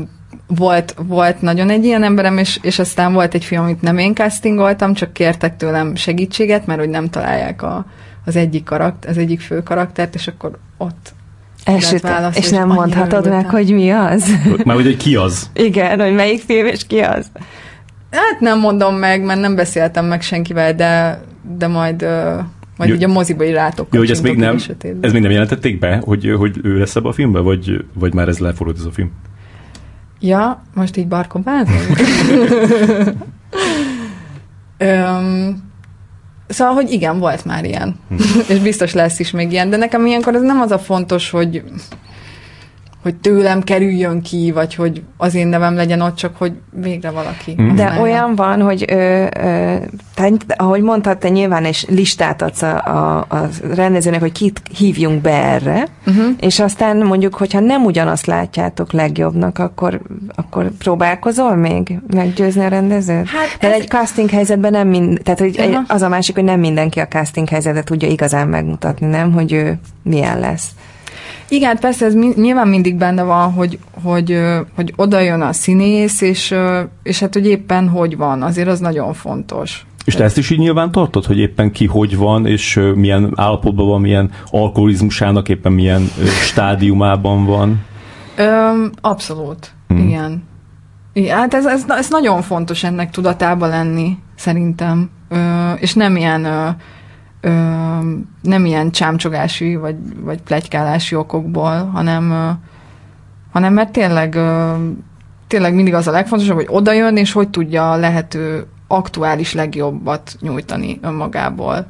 [0.57, 4.15] volt, volt nagyon egy ilyen emberem, és, és aztán volt egy film, amit nem én
[4.15, 7.87] castingoltam, csak kértek tőlem segítséget, mert hogy nem találják a,
[8.25, 11.13] az egyik karakter, az egyik fő karaktert, és akkor ott
[11.65, 14.31] Elsőt, válasz, és, és nem mondhatod meg, hogy mi az?
[14.65, 15.51] Már hogy ki az?
[15.55, 17.31] Igen, hogy melyik film, és ki az?
[18.11, 21.21] Hát nem mondom meg, mert nem beszéltem meg senkivel, de,
[21.59, 22.07] de majd
[22.77, 22.97] majd Jó.
[22.97, 24.59] ugye a moziba is rátok Jó, hogy ezt még nem,
[25.01, 28.29] ez még nem jelentették be, hogy, hogy ő lesz ebbe a filmbe, vagy, vagy már
[28.29, 29.11] ez lefordult ez a film?
[30.21, 32.01] Ja, most így barkobázunk?
[34.81, 35.71] um,
[36.49, 37.97] szóval, hogy igen, volt már ilyen.
[38.09, 38.17] Hm.
[38.49, 41.63] És biztos lesz is még ilyen, de nekem ilyenkor ez nem az a fontos, hogy
[43.03, 47.57] hogy tőlem kerüljön ki, vagy hogy az én nevem legyen ott, csak hogy végre valaki.
[47.63, 47.75] Mm.
[47.75, 49.77] De olyan van, hogy ö, ö,
[50.15, 55.21] te, ahogy mondtad, te nyilván egy listát adsz a, a, a rendezőnek, hogy kit hívjunk
[55.21, 56.27] be erre, uh-huh.
[56.41, 60.01] és aztán mondjuk, hogyha nem ugyanazt látjátok legjobbnak, akkor,
[60.35, 63.29] akkor próbálkozol még meggyőzni a rendezőt?
[63.29, 63.81] Hát De ez...
[63.81, 65.85] egy casting helyzetben nem mind, tehát hogy uh-huh.
[65.89, 69.33] az a másik, hogy nem mindenki a casting helyzetet tudja igazán megmutatni, nem?
[69.33, 70.69] Hogy ő milyen lesz.
[71.51, 74.41] Igen, persze ez nyilván mindig benne van, hogy, hogy,
[74.75, 76.55] hogy oda jön a színész, és,
[77.03, 79.87] és hát hogy éppen hogy van, azért az nagyon fontos.
[80.05, 83.87] És te ezt is így nyilván tartod, hogy éppen ki hogy van, és milyen állapotban
[83.87, 87.85] van, milyen alkoholizmusának éppen milyen stádiumában van?
[88.37, 90.09] Ö, abszolút, hmm.
[90.09, 90.43] igen.
[91.13, 91.37] igen.
[91.37, 95.11] Hát ez, ez, ez nagyon fontos ennek tudatában lenni, szerintem.
[95.29, 96.45] Ö, és nem ilyen...
[96.45, 96.69] Ö,
[97.41, 97.51] ö,
[98.43, 102.51] nem ilyen csámcsogási vagy, vagy plegykálási okokból, hanem, ö,
[103.53, 104.75] hanem mert tényleg, ö,
[105.47, 110.37] tényleg mindig az a legfontosabb, hogy oda jön, és hogy tudja a lehető aktuális legjobbat
[110.41, 111.87] nyújtani önmagából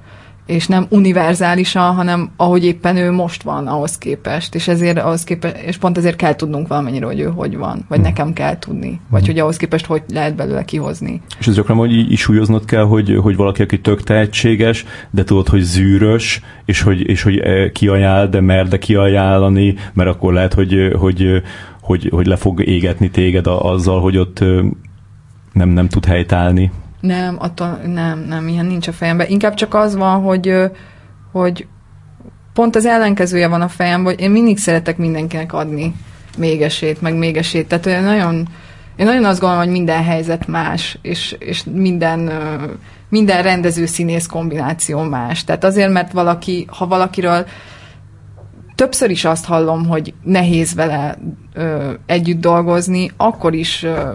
[0.50, 5.56] és nem univerzálisan, hanem ahogy éppen ő most van ahhoz képest, és ezért ahhoz képest,
[5.56, 9.26] és pont ezért kell tudnunk valamennyire, hogy ő hogy van, vagy nekem kell tudni, vagy
[9.26, 11.20] hogy ahhoz képest hogy lehet belőle kihozni.
[11.38, 15.48] És ez gyakran, hogy így súlyoznod kell, hogy, hogy valaki, aki tök tehetséges, de tudod,
[15.48, 20.54] hogy zűrös, és hogy, és hogy eh, kiajánl, de mer de kiajánlani, mert akkor lehet,
[20.54, 21.42] hogy, hogy,
[21.80, 24.44] hogy, hogy le fog égetni téged azzal, hogy ott
[25.52, 26.70] nem, nem tud helytállni.
[27.00, 29.26] Nem, attól nem, nem, ilyen nincs a fejemben.
[29.28, 30.54] Inkább csak az van, hogy,
[31.32, 31.66] hogy
[32.52, 35.94] pont az ellenkezője van a fejemben, hogy én mindig szeretek mindenkinek adni
[36.38, 37.68] még esélyt, meg még esélyt.
[37.68, 38.48] Tehát olyan nagyon,
[38.96, 42.30] én nagyon azt gondolom, hogy minden helyzet más, és, és minden,
[43.08, 45.44] minden rendező színész kombináció más.
[45.44, 47.46] Tehát azért, mert valaki, ha valakiről
[48.74, 51.18] többször is azt hallom, hogy nehéz vele
[51.54, 54.12] ö, együtt dolgozni, akkor is ö,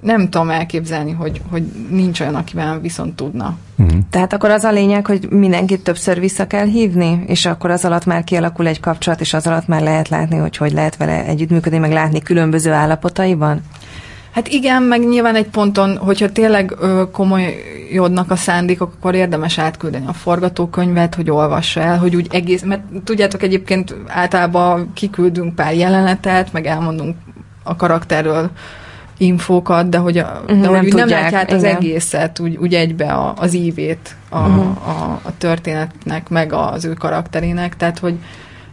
[0.00, 3.56] nem tudom elképzelni, hogy, hogy nincs olyan, akivel viszont tudna.
[3.78, 3.98] Uh-huh.
[4.10, 8.04] Tehát akkor az a lényeg, hogy mindenkit többször vissza kell hívni, és akkor az alatt
[8.04, 11.78] már kialakul egy kapcsolat, és az alatt már lehet látni, hogy hogy lehet vele együttműködni,
[11.78, 13.60] meg látni különböző állapotaiban?
[14.30, 20.06] Hát igen, meg nyilván egy ponton, hogyha tényleg ö, komolyodnak a szándékok, akkor érdemes átküldeni
[20.06, 26.52] a forgatókönyvet, hogy olvassa el, hogy úgy egész, mert tudjátok egyébként általában kiküldünk pár jelenetet,
[26.52, 27.16] meg elmondunk
[27.62, 28.50] a karakterről
[29.18, 33.12] infókat, de hogy, a, uh-huh, de hogy nem, nem látják az egészet úgy, úgy egybe
[33.12, 34.88] a, az ívét a, uh-huh.
[34.88, 38.14] a, a történetnek, meg az ő karakterének, tehát hogy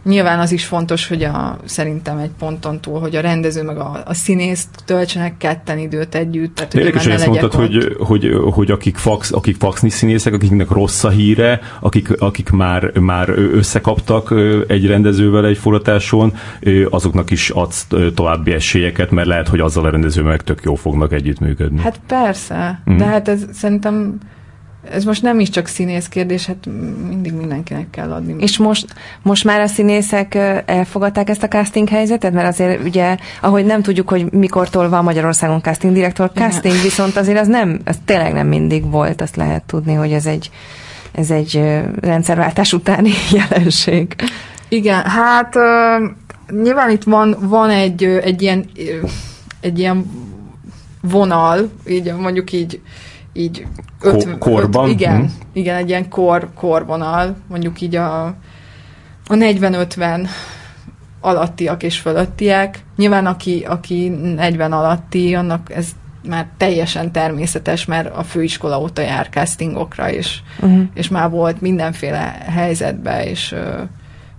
[0.06, 4.02] Nyilván az is fontos, hogy a, szerintem egy ponton túl, hogy a rendező meg a,
[4.04, 6.54] a színész töltsenek ketten időt együtt.
[6.54, 10.70] Tehát, hogy Érdekes, hogy ezt mondtad, hogy, hogy, hogy akik, fax, akik faxni színészek, akiknek
[10.70, 14.34] rossz a híre, akik, akik már, már összekaptak
[14.66, 16.34] egy rendezővel egy forgatáson,
[16.90, 21.80] azoknak is adsz további esélyeket, mert lehet, hogy azzal a rendezővel tök jó fognak együttműködni.
[21.80, 22.96] Hát persze, mm.
[22.96, 24.18] de hát ez szerintem
[24.92, 26.66] ez most nem is csak színész kérdés, hát
[27.08, 28.34] mindig mindenkinek kell adni.
[28.38, 28.86] És most,
[29.22, 30.34] most már a színészek
[30.66, 32.32] elfogadták ezt a casting helyzetet?
[32.32, 36.84] Mert azért ugye, ahogy nem tudjuk, hogy mikortól van Magyarországon casting direktor, casting Igen.
[36.84, 40.50] viszont azért az nem, az tényleg nem mindig volt, azt lehet tudni, hogy ez egy,
[41.12, 41.62] ez egy
[42.00, 43.10] rendszerváltás utáni
[43.50, 44.14] jelenség.
[44.68, 48.70] Igen, hát uh, nyilván itt van, van egy, egy ilyen
[49.60, 50.10] egy ilyen
[51.00, 52.80] vonal, így mondjuk így
[53.36, 53.66] így
[54.00, 54.84] öt, korban?
[54.84, 55.30] Öt, igen, hmm.
[55.52, 58.24] igen, egy ilyen kor, korvonal, mondjuk így a,
[59.26, 60.28] a 40-50
[61.20, 62.84] alattiak és fölöttiek.
[62.96, 65.88] Nyilván aki, aki 40 alatti, annak ez
[66.28, 70.82] már teljesen természetes, mert a főiskola óta jár castingokra, és, uh-huh.
[70.94, 73.54] és már volt mindenféle helyzetbe, és,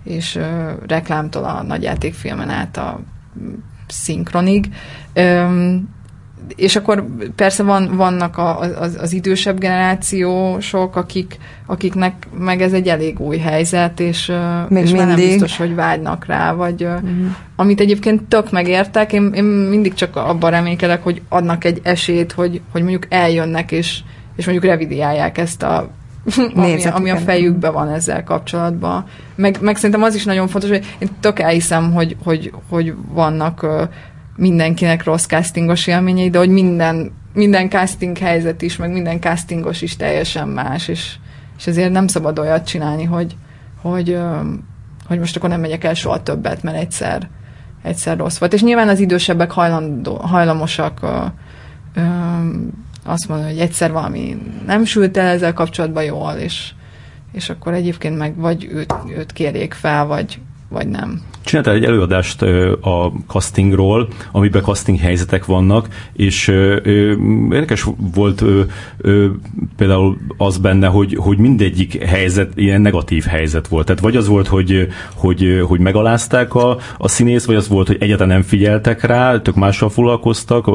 [0.04, 0.38] és
[0.86, 3.00] reklámtól a nagyjátékfilmen át a
[3.86, 4.68] szinkronig
[6.56, 12.88] és akkor persze van, vannak a, az, az idősebb generációsok, akik, akiknek meg ez egy
[12.88, 14.32] elég új helyzet, és,
[14.68, 14.96] Még és mindig.
[14.96, 17.36] már nem biztos, hogy vágynak rá, vagy uh-huh.
[17.56, 22.60] amit egyébként tök megértek, én, én mindig csak abban reménykedek, hogy adnak egy esélyt, hogy,
[22.72, 24.00] hogy mondjuk eljönnek, és,
[24.36, 25.90] és mondjuk revidiálják ezt a
[26.54, 29.04] ami, ami a fejükben van ezzel kapcsolatban.
[29.34, 33.66] Meg, meg szerintem az is nagyon fontos, hogy én tök elhiszem, hogy, hogy, hogy vannak
[34.38, 39.96] mindenkinek rossz castingos élményei, de hogy minden, minden casting helyzet is, meg minden castingos is
[39.96, 41.16] teljesen más, és,
[41.58, 43.36] és ezért nem szabad olyat csinálni, hogy,
[43.82, 44.18] hogy,
[45.06, 47.28] hogy most akkor nem megyek el soha többet, mert egyszer,
[47.82, 48.52] egyszer rossz volt.
[48.52, 51.24] És nyilván az idősebbek hajlandó, hajlamosak ö,
[51.94, 52.02] ö,
[53.04, 56.72] azt mondani, hogy egyszer valami nem sült el ezzel kapcsolatban jól, és,
[57.32, 61.22] és akkor egyébként meg vagy őt, őt kérjék fel, vagy, vagy nem.
[61.48, 62.42] Csináltál egy előadást
[62.80, 66.48] a castingról, amiben casting helyzetek vannak, és
[67.50, 68.44] érdekes volt
[69.76, 73.86] például az benne, hogy, hogy mindegyik helyzet ilyen negatív helyzet volt.
[73.86, 77.96] Tehát vagy az volt, hogy, hogy, hogy megalázták a, a színész, vagy az volt, hogy
[78.00, 80.70] egyáltalán nem figyeltek rá, tök mással foglalkoztak,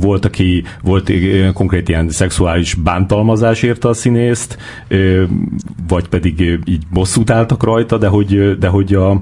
[0.00, 1.12] volt, aki volt
[1.52, 4.58] konkrét ilyen szexuális bántalmazás érte a színészt,
[5.88, 9.20] vagy pedig így bosszút álltak rajta, de hogy, de hogy a,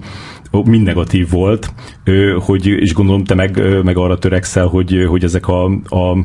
[0.64, 1.72] mind negatív volt,
[2.38, 6.16] hogy, és gondolom te meg, meg arra törekszel, hogy, hogy ezek a, a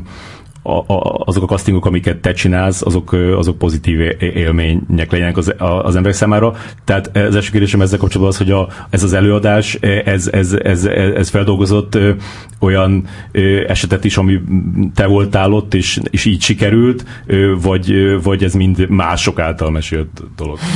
[0.62, 5.96] a, a, azok a castingok, amiket te csinálsz, azok, azok pozitív élmények legyenek az, az
[5.96, 6.54] emberek számára.
[6.84, 9.74] Tehát az első kérdésem ezzel kapcsolatban az, hogy a, ez az előadás,
[10.04, 11.98] ez, ez, ez, ez feldolgozott
[12.58, 13.04] olyan
[13.66, 14.40] esetet is, ami
[14.94, 17.04] te voltál ott, és, és így sikerült,
[17.62, 20.58] vagy, vagy ez mind mások által mesélt dolog?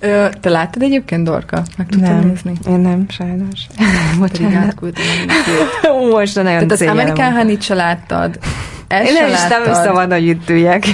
[0.00, 1.62] Ö, te láttad egyébként, Dorka?
[1.76, 2.52] Meg tudtad nem, nézni?
[2.68, 3.60] Én nem, sajnos.
[4.18, 4.74] Bocsánat.
[6.12, 8.38] Most nagyon Tehát az Amerikán Honey se láttad.
[8.88, 10.86] Ezt Én nem is nem szabad, hogy itt üljek.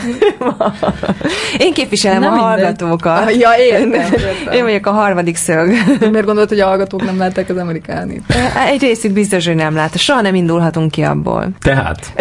[1.58, 3.18] Én képviselem nem a hallgatókat.
[3.18, 4.52] Ah, ja, értem, értem.
[4.52, 5.68] Én vagyok a harmadik szög.
[5.98, 8.22] Miért gondolod, hogy a hallgatók nem látták az amerikánit?
[8.66, 9.98] Egy részük biztos, hogy nem látta.
[9.98, 11.48] Soha nem indulhatunk ki abból.
[11.58, 12.12] Tehát?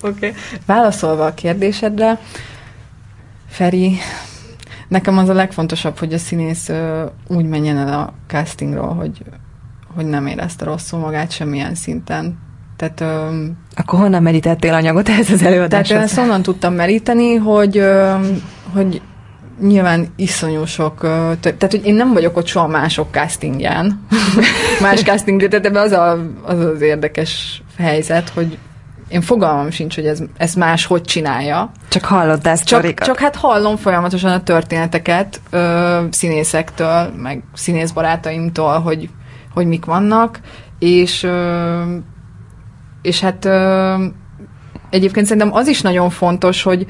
[0.00, 0.16] Oké.
[0.26, 0.32] okay.
[0.66, 2.18] Válaszolva a kérdésedre,
[3.50, 3.98] Feri,
[4.88, 6.70] Nekem az a legfontosabb, hogy a színész
[7.26, 9.22] úgy menjen el a castingról, hogy,
[9.94, 12.38] hogy nem érezte rosszul magát semmilyen szinten.
[12.76, 15.88] Tehát, ö, Akkor honnan merítettél anyagot ez az előadáshoz?
[15.88, 17.82] Tehát én ezt onnan tudtam meríteni, hogy,
[18.72, 19.00] hogy
[19.60, 21.00] nyilván iszonyú sok,
[21.40, 24.06] tehát hogy én nem vagyok ott soha mások castingján,
[24.82, 28.58] más casting, tehát ebben az, a, az az érdekes helyzet, hogy
[29.08, 31.70] én fogalmam sincs, hogy ez, ez más hogy csinálja.
[31.88, 39.10] Csak hallottál csak, csak hát hallom folyamatosan a történeteket ö, színészektől, meg színészbarátaimtól, hogy,
[39.54, 40.40] hogy mik vannak,
[40.78, 41.82] és ö,
[43.02, 44.04] és hát ö,
[44.90, 46.86] egyébként szerintem az is nagyon fontos, hogy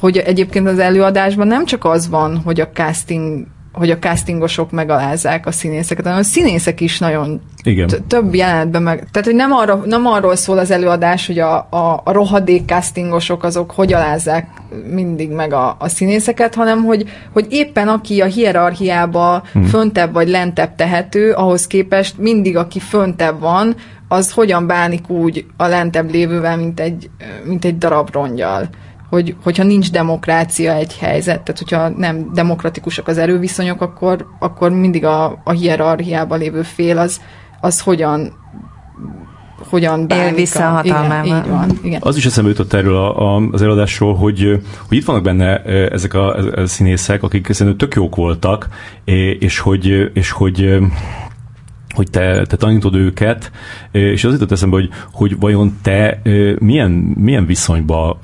[0.00, 5.46] hogy egyébként az előadásban nem csak az van, hogy a casting hogy a castingosok megalázzák
[5.46, 7.88] a színészeket, hanem a színészek is nagyon Igen.
[8.06, 8.96] több jelenetben meg...
[9.10, 13.42] Tehát, hogy nem, arra, nem arról szól az előadás, hogy a, a, a rohadék castingosok
[13.42, 14.48] azok hogy alázzák
[14.92, 19.62] mindig meg a, a színészeket, hanem hogy, hogy éppen aki a hierarchiába hmm.
[19.62, 23.74] föntebb vagy lentebb tehető, ahhoz képest mindig aki föntebb van,
[24.08, 27.10] az hogyan bánik úgy a lentebb lévővel, mint egy,
[27.44, 28.68] mint egy darab rongyal
[29.10, 35.04] hogy, hogyha nincs demokrácia egy helyzet, tehát hogyha nem demokratikusak az erőviszonyok, akkor, akkor mindig
[35.04, 37.20] a, a hierarchiában lévő fél az,
[37.60, 38.38] az hogyan
[39.68, 40.24] hogyan bánik.
[40.24, 41.24] Él vissza a hatalmával.
[41.24, 42.00] Igen, így van, igen.
[42.02, 46.14] Az is eszembe jutott erről a, a, az előadásról, hogy, hogy itt vannak benne ezek
[46.14, 48.68] a, a színészek, akik szerintem tök jók voltak,
[49.38, 50.78] és hogy, és hogy
[51.94, 53.50] hogy te, te tanítod őket,
[53.90, 56.22] és az jutott eszembe, hogy, hogy vajon te
[56.58, 58.20] milyen, milyen viszonyba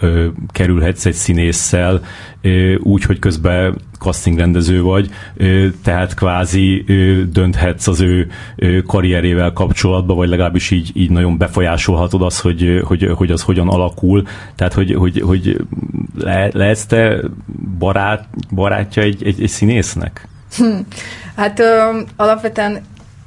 [0.52, 2.00] kerülhetsz egy színésszel,
[2.78, 5.10] úgy, hogy közben castingrendező vagy,
[5.82, 6.84] tehát kvázi
[7.32, 8.30] dönthetsz az ő
[8.86, 14.22] karrierével kapcsolatban, vagy legalábbis így, így nagyon befolyásolhatod azt, hogy, hogy, hogy az hogyan alakul.
[14.54, 15.56] Tehát, hogy, hogy, hogy
[16.18, 17.20] le, lehetsz te
[17.78, 20.28] barát, barátja egy, egy, egy színésznek?
[20.56, 20.78] Hm.
[21.36, 22.82] Hát ö, alapvetően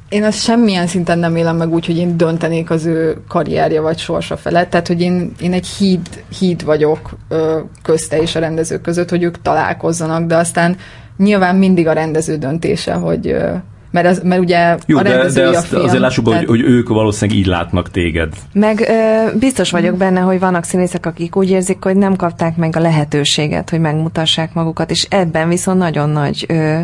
[0.09, 3.97] én azt semmilyen szinten nem élem meg úgy, hogy én döntenék az ő karrierje vagy
[3.97, 4.69] sorsa felett.
[4.69, 9.23] Tehát, hogy én, én egy híd, híd vagyok ö, közte és a rendezők között, hogy
[9.23, 10.75] ők találkozzanak, de aztán
[11.17, 13.51] nyilván mindig a rendező döntése, hogy, ö,
[13.91, 16.45] mert, az, mert ugye Jó, a de, de azt, a film, azért lássuk, tehát...
[16.45, 18.33] hogy, hogy ők valószínűleg így látnak téged.
[18.53, 22.75] Meg ö, biztos vagyok benne, hogy vannak színészek, akik úgy érzik, hogy nem kapták meg
[22.75, 26.79] a lehetőséget, hogy megmutassák magukat, és ebben viszont nagyon nagy ö,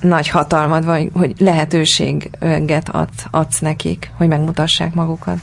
[0.00, 5.38] nagy hatalmad, vagy hogy lehetőséget adsz, adsz nekik, hogy megmutassák magukat.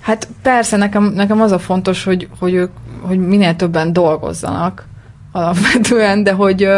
[0.00, 2.70] Hát persze, nekem, nekem az a fontos, hogy, hogy ők
[3.00, 4.86] hogy minél többen dolgozzanak
[5.32, 6.68] alapvetően, de hogy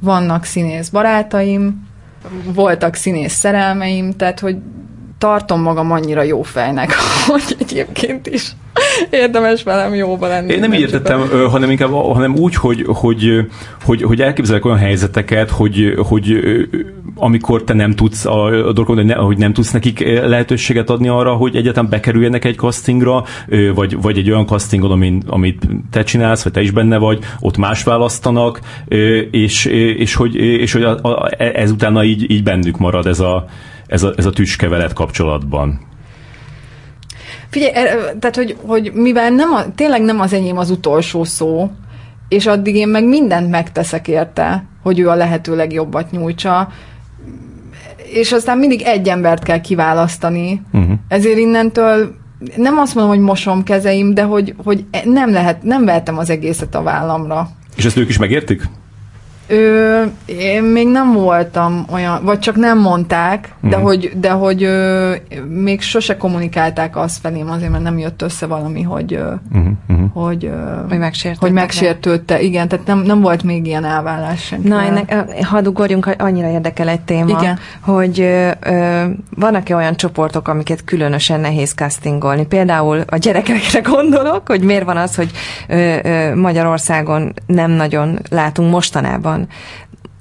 [0.00, 1.88] vannak színész barátaim,
[2.44, 4.56] voltak színész szerelmeim, tehát hogy
[5.18, 6.92] tartom magam annyira jó fejnek,
[7.26, 8.52] hogy egyébként is
[9.10, 10.52] érdemes velem jóba lenni.
[10.52, 11.20] Én nem így értettem,
[11.50, 13.46] hanem inkább hanem úgy, hogy, hogy,
[13.84, 16.38] hogy, hogy elképzelek olyan helyzeteket, hogy, hogy
[17.14, 21.08] amikor te nem tudsz, a, a dolgok, hogy, ne, hogy nem tudsz nekik lehetőséget adni
[21.08, 23.24] arra, hogy egyáltalán bekerüljenek egy castingra,
[23.74, 27.56] vagy, vagy egy olyan castingon, amit, amit te csinálsz, vagy te is benne vagy, ott
[27.56, 28.60] más választanak,
[29.30, 29.64] és,
[29.96, 33.46] és hogy, és hogy a, a, ezután így, így bennük marad ez a,
[33.86, 35.80] ez a, ez a tüskevelet kapcsolatban.
[37.48, 37.72] Figyelj,
[38.18, 41.70] tehát, hogy, hogy mivel nem a, tényleg nem az enyém az utolsó szó,
[42.28, 46.68] és addig én meg mindent megteszek érte, hogy ő a lehető legjobbat nyújtsa,
[48.12, 50.98] és aztán mindig egy embert kell kiválasztani, uh-huh.
[51.08, 52.14] ezért innentől
[52.56, 56.74] nem azt mondom, hogy mosom kezeim, de hogy, hogy nem lehet, nem vehetem az egészet
[56.74, 57.48] a vállamra.
[57.76, 58.68] És ezt ők is megértik?
[59.48, 63.70] Ö, én még nem voltam olyan, vagy csak nem mondták, mm.
[63.70, 63.84] de mhm.
[63.84, 65.14] hogy, de hogy ö,
[65.48, 70.04] még sose kommunikálták azt felém, azért mert nem jött össze valami, hogy ö, mm-hmm.
[70.12, 71.46] hogy, ö, hogy, megsértődte.
[71.46, 72.40] hogy megsértődte.
[72.40, 74.60] Igen, tehát nem, nem volt még ilyen elvállás sem.
[74.62, 77.58] Na, ennek, hadd ugorjunk, annyira érdekel egy téma, Igen.
[77.80, 79.04] hogy ö,
[79.36, 82.46] vannak-e olyan csoportok, amiket különösen nehéz castingolni?
[82.46, 85.30] Például a gyerekekre gondolok, hogy miért van az, hogy
[85.68, 89.48] ö, ö, Magyarországon nem nagyon látunk mostanában van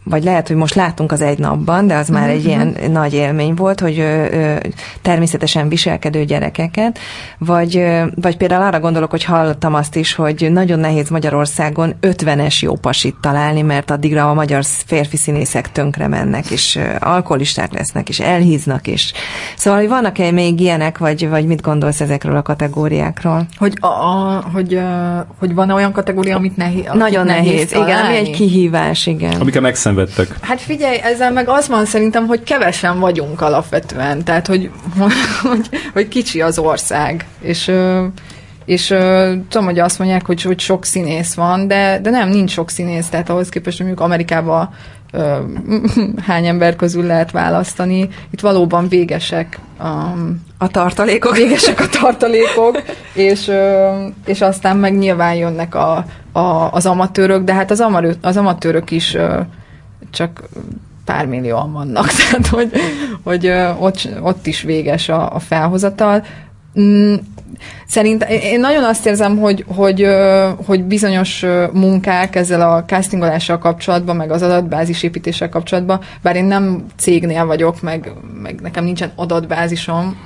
[0.08, 2.92] vagy lehet, hogy most látunk az egy napban, de az már egy ilyen mhm.
[2.92, 4.56] nagy élmény volt, hogy ö, ö,
[5.02, 7.00] természetesen viselkedő gyerekeket,
[7.38, 12.60] vagy, ö, vagy például arra gondolok, hogy hallottam azt is, hogy nagyon nehéz Magyarországon 50-es
[12.60, 18.10] jó pasit találni, mert addigra a magyar férfi színészek tönkre mennek, és ö, alkoholisták lesznek,
[18.10, 19.14] és elhíznak, és
[19.56, 23.46] szóval, hogy vannak-e még ilyenek, vagy, vagy mit gondolsz ezekről a kategóriákról?
[23.58, 26.84] Hogy, a, a, hogy, a, hogy van olyan kategória, amit nehéz?
[26.94, 29.40] Nagyon nehéz, nehéz igen, ami egy kihívás, igen.
[29.40, 30.46] Amiket megszem szenvedtek.
[30.46, 34.70] Hát figyelj, ezzel meg az van szerintem, hogy kevesen vagyunk alapvetően, tehát hogy,
[35.42, 37.72] hogy, hogy kicsi az ország, és
[38.66, 38.86] és
[39.50, 43.08] tudom, hogy azt mondják, hogy, hogy sok színész van, de, de nem, nincs sok színész,
[43.10, 44.70] tehát ahhoz képest, hogy mondjuk Amerikában
[46.28, 48.10] hány ember közül lehet választani.
[48.32, 49.88] Itt valóban végesek a,
[50.58, 51.36] a tartalékok.
[51.36, 52.82] Végesek a tartalékok,
[53.14, 53.52] és,
[54.26, 58.92] és aztán meg nyilván jönnek a, a, az amatőrök, de hát az, amarő, az amatőrök
[58.92, 59.18] is
[60.16, 60.44] csak
[61.06, 62.72] pár millióan vannak, tehát hogy,
[63.24, 66.24] hogy ott, ott is véges a, a felhozatal.
[66.80, 67.16] Mm,
[67.88, 70.08] Szerintem én nagyon azt érzem, hogy, hogy,
[70.66, 76.86] hogy bizonyos munkák ezzel a castingolással kapcsolatban, meg az adatbázis építéssel kapcsolatban, bár én nem
[76.98, 78.12] cégnél vagyok, meg,
[78.42, 80.18] meg nekem nincsen adatbázisom,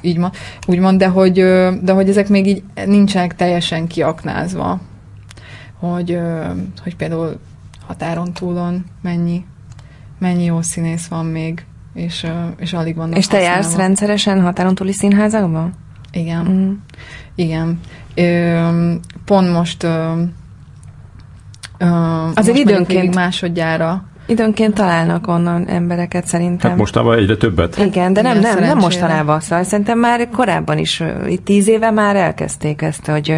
[0.00, 0.30] így ma,
[0.66, 1.34] úgymond, de hogy,
[1.82, 4.80] de hogy ezek még így nincsenek teljesen kiaknázva.
[5.80, 6.18] Hogy,
[6.82, 7.38] hogy például
[7.86, 9.44] határon túlon mennyi,
[10.18, 11.64] mennyi jó színész van még,
[11.94, 12.26] és,
[12.56, 13.60] és alig vannak És te használva.
[13.60, 15.72] jársz rendszeresen határon túli színházakban?
[16.12, 16.44] Igen.
[16.44, 16.72] Mm.
[17.34, 17.80] Igen.
[18.14, 18.92] Ö,
[19.24, 20.22] pont most ö,
[21.78, 21.86] ö,
[22.34, 26.70] Azért most időnként másodjára Időnként találnak onnan embereket szerintem.
[26.70, 27.78] Hát mostában egyre többet.
[27.78, 29.40] Igen, de nem, nem, nem mostanában.
[29.40, 33.36] Szóval szerintem már korábban is, itt tíz éve már elkezdték ezt, hogy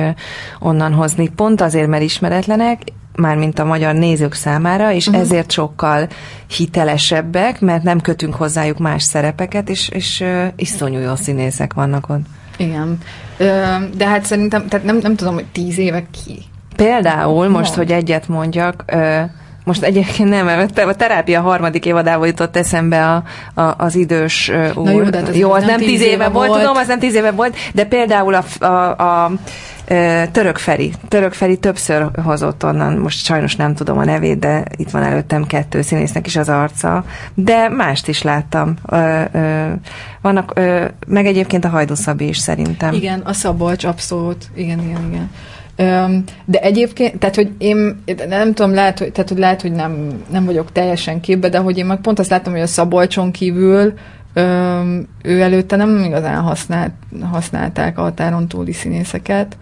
[0.58, 1.28] onnan hozni.
[1.28, 2.80] Pont azért, mert ismeretlenek,
[3.14, 5.22] mármint a magyar nézők számára, és uh-huh.
[5.22, 6.08] ezért sokkal
[6.56, 12.24] hitelesebbek, mert nem kötünk hozzájuk más szerepeket, és, és uh, iszonyú jó színészek vannak ott.
[12.56, 12.98] Igen.
[13.96, 16.42] De hát szerintem, tehát nem, nem tudom, hogy tíz éve ki.
[16.76, 18.84] Például, most, hogy egyet mondjak,
[19.66, 23.22] most egyébként nem, mert a terápia harmadik évadával jutott eszembe a,
[23.60, 24.84] a, az idős úr.
[24.84, 26.86] Na jó, de hát az jó, az nem tíz éve, éve volt, volt, tudom, az
[26.86, 29.32] nem tíz éve volt, de például a, a, a
[30.32, 30.92] Török Feri.
[31.08, 35.46] Török Feri többször hozott onnan, most sajnos nem tudom a nevét, de itt van előttem
[35.46, 37.04] kettő színésznek is az arca,
[37.34, 38.74] de mást is láttam.
[40.20, 40.60] Vannak,
[41.06, 42.94] meg egyébként a Hajdúszabi is szerintem.
[42.94, 44.44] Igen, a Szabolcs, abszolút.
[44.54, 45.30] Igen, igen, igen.
[46.44, 50.44] De egyébként, tehát, hogy én nem tudom, lehet, hogy, tehát, hogy lehet, hogy nem, nem
[50.44, 53.94] vagyok teljesen képbe, de hogy én meg pont azt láttam, hogy a Szabolcson kívül
[55.22, 56.92] ő előtte nem igazán használt,
[57.30, 59.56] használták a határon túli színészeket,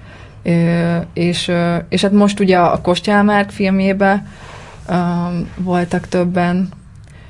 [1.13, 1.53] és,
[1.89, 4.27] és hát most ugye a Kostyálmárk filmjében
[5.57, 6.69] voltak többen,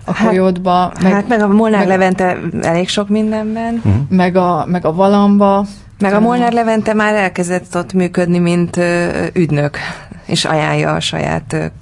[0.05, 0.93] a hát, Kolyodba.
[1.03, 3.75] Meg, hát meg a Molnár meg, Levente elég sok mindenben.
[3.75, 3.95] Uh-huh.
[4.09, 5.65] Meg, a, meg a Valamba.
[5.99, 8.81] Meg a Molnár Levente már elkezdett ott működni, mint
[9.33, 9.79] ügynök,
[10.27, 11.73] és ajánlja a saját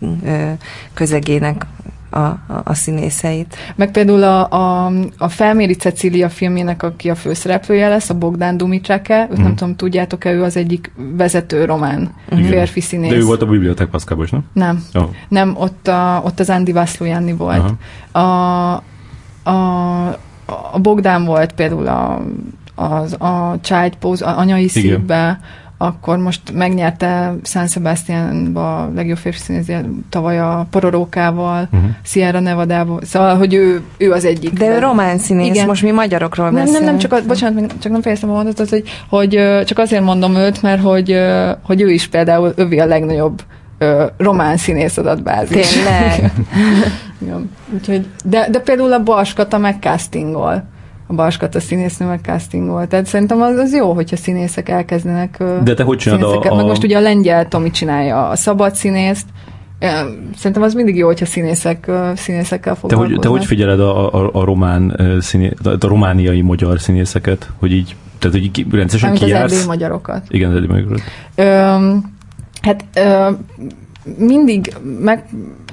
[0.95, 1.67] közegének
[2.13, 3.57] a, a, a színészeit.
[3.77, 9.29] Meg például a, a, a Felméri Cecília filmjének, aki a főszereplője lesz, a Bogdán Dumicsake,
[9.31, 9.43] őt mm.
[9.43, 12.45] nem tudom, tudjátok-e, ő az egyik vezető román Igen.
[12.45, 13.11] férfi színész.
[13.11, 14.45] De ő volt a bibliotek Paszkában nem?
[14.53, 14.85] Nem.
[14.95, 15.09] Oh.
[15.29, 17.73] Nem, ott, a, ott az Andy Vászlójánni volt.
[18.13, 18.21] A,
[19.51, 20.07] a,
[20.73, 22.23] a Bogdán volt például a,
[22.75, 25.39] az, a Child Pose, a anyai szívbe,
[25.83, 29.71] akkor most megnyerte San sebastian a legjobb férfi színész
[30.09, 31.91] tavaly a Pororókával, uh-huh.
[32.03, 34.53] Sierra Nevada-ból, szóval, hogy ő, ő az egyik.
[34.53, 35.67] De ő román színész, Igen.
[35.67, 36.85] most mi magyarokról nem, beszélünk.
[36.85, 39.31] Nem, nem, csak, a, bocsánat, csak nem fejeztem a mondatot, hogy, hogy
[39.65, 41.17] csak azért mondom őt, mert hogy,
[41.63, 43.43] hogy ő is például övi a legnagyobb
[44.17, 45.69] román színész adatbázis.
[45.69, 46.33] Tényleg?
[47.23, 47.51] Igen.
[47.75, 50.71] Úgyhogy, de, de például a Barskata meg castingol
[51.13, 52.87] a Barskata színésznő meg castingol.
[52.87, 56.55] Tehát szerintem az, az jó, hogyha színészek elkezdenek De te hogy csinálod a, a...
[56.55, 59.27] Meg most ugye a lengyel Tomi csinálja a szabad színészt,
[60.37, 63.09] Szerintem az mindig jó, hogyha színészek, színészekkel foglalkoznak.
[63.09, 67.73] Te hogy, te hogy figyeled a, a, a román színé, a romániai magyar színészeket, hogy
[67.73, 69.53] így, tehát hogy rendszeresen Amit kijársz?
[69.53, 70.27] az magyarokat.
[70.29, 71.01] Igen, az magyarokat.
[71.35, 72.15] Öm,
[72.61, 73.31] hát ö,
[74.19, 75.25] mindig meg,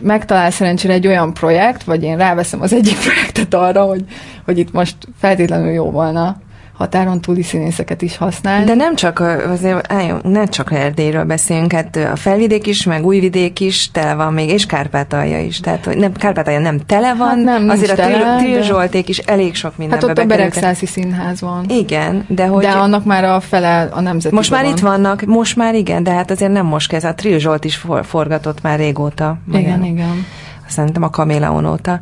[0.02, 4.06] megtalál szerencsére egy olyan projekt, vagy én ráveszem az egyik projektet arra, hogy,
[4.46, 6.38] hogy itt most feltétlenül jó volna
[6.80, 8.66] határon túli színészeket is használni.
[8.66, 9.20] De nem csak,
[9.50, 14.50] azért, nem csak Erdélyről beszélünk, hát a felvidék is, meg újvidék is tele van még,
[14.50, 15.60] és Kárpátalja is.
[15.60, 19.18] Tehát, hogy nem, Kárpátalja nem tele van, hát nem, azért a tele, Til Zsolték is
[19.18, 21.66] elég sok mindenbe Hát ott a Beregszászi színház van.
[21.70, 22.64] Igen, de hogy...
[22.64, 24.72] De annak már a fele a nemzeti Most már van.
[24.72, 27.06] itt vannak, most már igen, de hát azért nem most kezd.
[27.06, 29.38] A Til Zsolt is for, forgatott már régóta.
[29.54, 30.26] Igen, igen.
[30.68, 32.02] Szerintem a Kaméleon óta.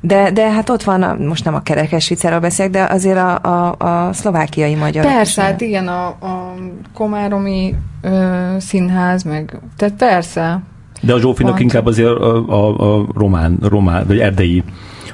[0.00, 3.38] De, de hát ott van, a, most nem a kerekes viccelről beszélek, de azért a,
[3.42, 5.04] a, a szlovákiai magyar.
[5.04, 6.54] Persze, hát igen, a, a
[6.94, 10.62] komáromi ö, színház, meg, tehát persze.
[11.00, 14.62] De a Zsófinak inkább azért a, a, a román, román, vagy erdei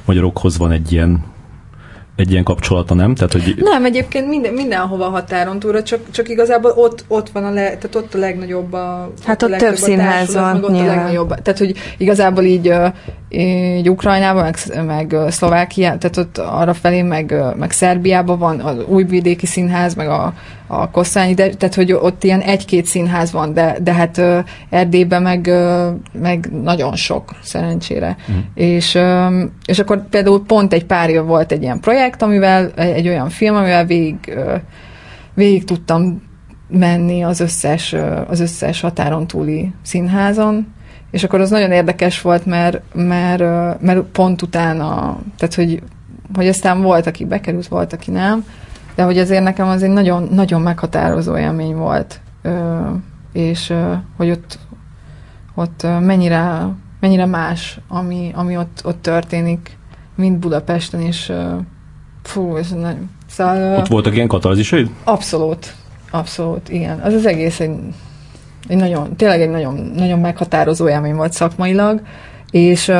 [0.04, 1.24] magyarokhoz van egy ilyen
[2.16, 3.14] egy ilyen kapcsolata, nem?
[3.14, 3.54] Tehát, hogy...
[3.56, 7.94] Nem, egyébként minden, mindenhova határon túlra, csak, csak igazából ott, ott van a, le, tehát
[7.94, 11.28] ott a legnagyobb a Hát ott, ott több színház van, ott a legnagyobb.
[11.28, 12.72] Tehát, hogy igazából így,
[13.28, 19.46] így Ukrajnában, meg, meg Szlovákia, tehát ott arra felé, meg, meg Szerbiában van az újvidéki
[19.46, 20.34] színház, meg a,
[20.66, 24.22] a Kosszányi, de, tehát hogy ott ilyen egy-két színház van, de, de hát
[24.70, 25.50] Erdélyben meg,
[26.12, 28.16] meg nagyon sok, szerencsére.
[28.32, 28.38] Mm.
[28.54, 28.98] És,
[29.66, 33.54] és akkor például pont egy pár év volt egy ilyen projekt, amivel, egy olyan film,
[33.54, 34.38] amivel végig,
[35.34, 36.22] végig tudtam
[36.68, 37.94] menni az összes,
[38.28, 40.72] az összes határon túli színházon,
[41.10, 43.42] és akkor az nagyon érdekes volt, mert, mert,
[43.80, 45.82] mert pont utána, tehát hogy,
[46.34, 48.44] hogy aztán volt, aki bekerült, volt, aki nem,
[48.94, 52.20] de hogy azért nekem az egy nagyon, nagyon meghatározó élmény volt,
[53.32, 53.72] és
[54.16, 54.58] hogy ott,
[55.54, 56.66] ott mennyire,
[57.00, 59.78] mennyire más, ami, ami ott, ott történik,
[60.14, 61.32] mint Budapesten, és
[62.22, 63.10] fú, és nagyon...
[63.26, 64.90] Szóval, ott voltak ilyen katalzisaid?
[65.04, 65.74] Abszolút,
[66.10, 67.00] abszolút, igen.
[67.00, 67.76] Az az egész egy,
[68.68, 72.00] egy nagyon, tényleg egy nagyon, nagyon meghatározó élmény volt szakmailag,
[72.50, 72.92] és,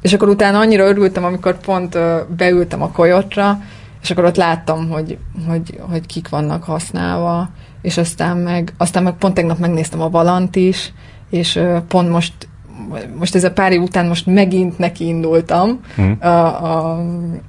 [0.00, 1.98] és akkor utána annyira örültem, amikor pont
[2.36, 3.58] beültem a kojotra,
[4.02, 5.18] és akkor ott láttam, hogy,
[5.48, 7.50] hogy, hogy kik vannak használva,
[7.82, 10.92] és aztán meg, aztán meg pont tegnap megnéztem a Valant is,
[11.30, 12.32] és pont most
[13.18, 16.16] most ez a pár év után most megint neki indultam hmm.
[16.20, 17.04] a, a,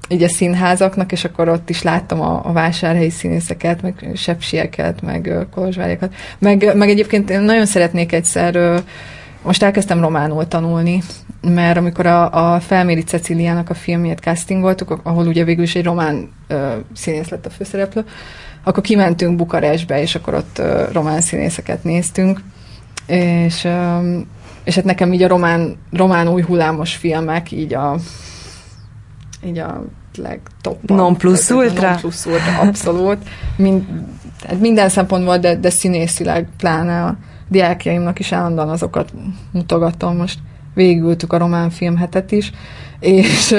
[0.10, 5.47] így a színházaknak, és akkor ott is láttam a, a vásárhelyi színészeket, meg sepsieket, meg
[5.52, 6.14] kolozsvárjakat.
[6.39, 8.84] Meg, meg egyébként én nagyon szeretnék egyszer
[9.43, 11.04] most elkezdtem románul tanulni,
[11.42, 16.30] mert amikor a, a Felméri Ceciliának a filmjét castingoltuk, ahol ugye végül is egy román
[16.48, 18.06] ö, színész lett a főszereplő,
[18.64, 22.42] akkor kimentünk Bukarestbe, és akkor ott ö, román színészeket néztünk,
[23.06, 24.18] és, ö,
[24.64, 27.96] és hát nekem így a román, román új hullámos filmek így a
[29.46, 29.84] így a
[30.16, 30.98] legtoppabb.
[30.98, 31.90] Non plus ultra?
[31.90, 33.18] Non plus ultra, abszolút.
[33.56, 33.84] Mind,
[34.48, 37.18] hát minden szempontból, de, de színészileg pláne a
[37.48, 39.14] diákjaimnak is állandóan azokat
[39.52, 40.16] mutogatom.
[40.16, 40.40] Most
[40.80, 42.51] végültük a román filmhetet is,
[42.99, 43.55] és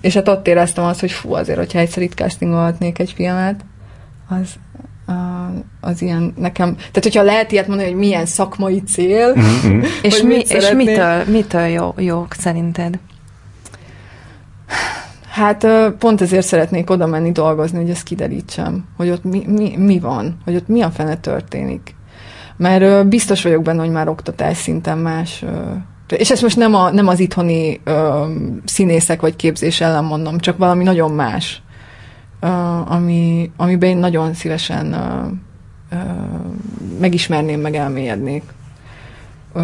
[0.00, 3.64] és hát ott éreztem azt, hogy fú, azért, hogyha egyszer itt castingolhatnék egy filmet,
[4.28, 4.54] az,
[5.80, 9.80] az ilyen nekem, tehát hogyha lehet ilyet mondani, hogy milyen szakmai cél, mm-hmm.
[10.02, 12.98] és, mi, és mitől, mitől jó, jók szerinted?
[15.28, 15.66] Hát
[15.98, 20.36] pont ezért szeretnék oda menni dolgozni, hogy ezt kiderítsem, hogy ott mi, mi, mi van,
[20.44, 21.94] hogy ott mi a fene történik.
[22.58, 25.44] Mert biztos vagyok benne, hogy már oktatás szinten más,
[26.16, 28.24] és ezt most nem, a, nem az itthoni ö,
[28.64, 31.62] színészek vagy képzés ellen mondom, csak valami nagyon más,
[32.40, 32.46] ö,
[32.86, 35.26] ami, amiben én nagyon szívesen ö,
[35.90, 35.96] ö,
[37.00, 38.42] megismerném, meg elmélyednék.
[39.54, 39.62] Ö,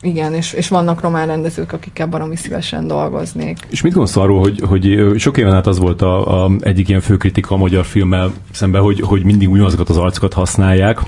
[0.00, 3.58] igen, és, és vannak román rendezők, akikkel baromi szívesen dolgoznék.
[3.70, 7.00] És mit gondolsz arról, hogy, hogy sok éven át az volt a, a egyik ilyen
[7.00, 11.00] főkritika a magyar filmmel szemben, hogy, hogy mindig ugyanazokat az arcokat használják,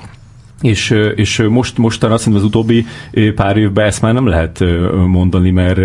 [0.61, 2.87] és, és most, mostanra azt az utóbbi
[3.35, 4.65] pár évben ezt már nem lehet
[5.07, 5.81] mondani, mert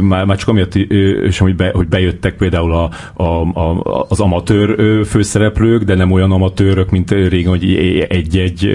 [0.00, 5.04] már, már csak amiatt és hogy, be, hogy bejöttek például a, a, a, az amatőr
[5.06, 7.74] főszereplők, de nem olyan amatőrök, mint régen, hogy
[8.08, 8.70] egy-egy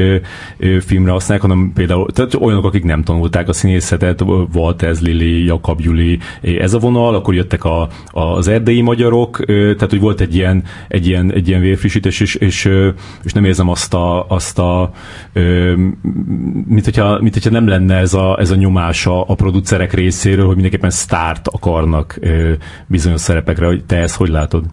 [0.80, 6.20] filmre használják, hanem például tehát olyanok, akik nem tanulták a színészetet, Walters Lili, Jakab Juli,
[6.42, 11.08] ez a vonal, akkor jöttek a, az erdélyi magyarok, tehát hogy volt egy ilyen, egy
[11.08, 12.70] ilyen, egy ilyen vérfrissítés, és, és,
[13.24, 14.92] és nem érzem azt a, azt a
[16.68, 20.54] mint hogyha, mint hogyha nem lenne ez a, ez a nyomás a, producerek részéről, hogy
[20.54, 22.20] mindenképpen sztárt akarnak
[22.88, 24.66] bizonyos szerepekre, hogy te ezt hogy látod?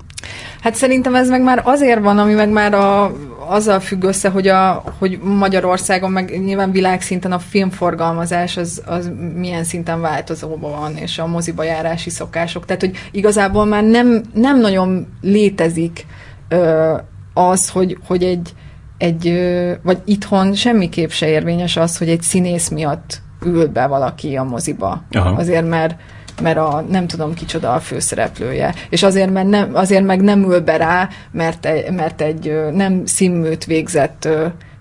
[0.61, 3.13] Hát szerintem ez meg már azért van, ami meg már a,
[3.49, 9.65] azzal függ össze, hogy, a, hogy Magyarországon, meg nyilván világszinten a filmforgalmazás az, az milyen
[9.65, 12.65] szinten változóban van, és a moziba járási szokások.
[12.65, 16.07] Tehát, hogy igazából már nem, nem nagyon létezik
[16.49, 16.95] ö,
[17.35, 18.55] az, hogy, hogy egy,
[18.99, 19.41] egy,
[19.83, 25.03] vagy itthon semmiképp se érvényes az, hogy egy színész miatt ül be valaki a moziba.
[25.11, 25.31] Aha.
[25.31, 25.95] Azért, mert
[26.43, 28.75] mert a nem tudom kicsoda a főszereplője.
[28.91, 33.07] És azért, mert nem, azért meg nem ül be rá, mert egy, mert egy nem
[33.07, 34.29] színműt végzett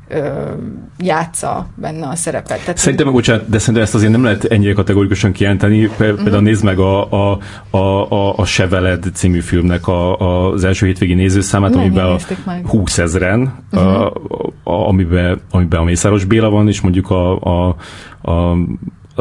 [0.08, 0.52] ö,
[1.00, 2.60] játsza benne a szerepet.
[2.60, 5.90] Tehát, szerintem, meg, bocsánat, de szerintem ezt azért nem lehet ennyire kategorikusan kijelenteni.
[5.98, 6.42] Például uh-huh.
[6.42, 7.40] nézd meg a, a,
[7.70, 12.18] a, a, a Seveled című filmnek a, a, az első hétvégi nézőszámát, nem, amiben a
[12.68, 13.92] 20 ezeren, uh-huh.
[13.92, 14.14] a,
[14.64, 17.76] a, amiben, amiben a Mészáros Béla van, és mondjuk a, a,
[18.22, 18.58] a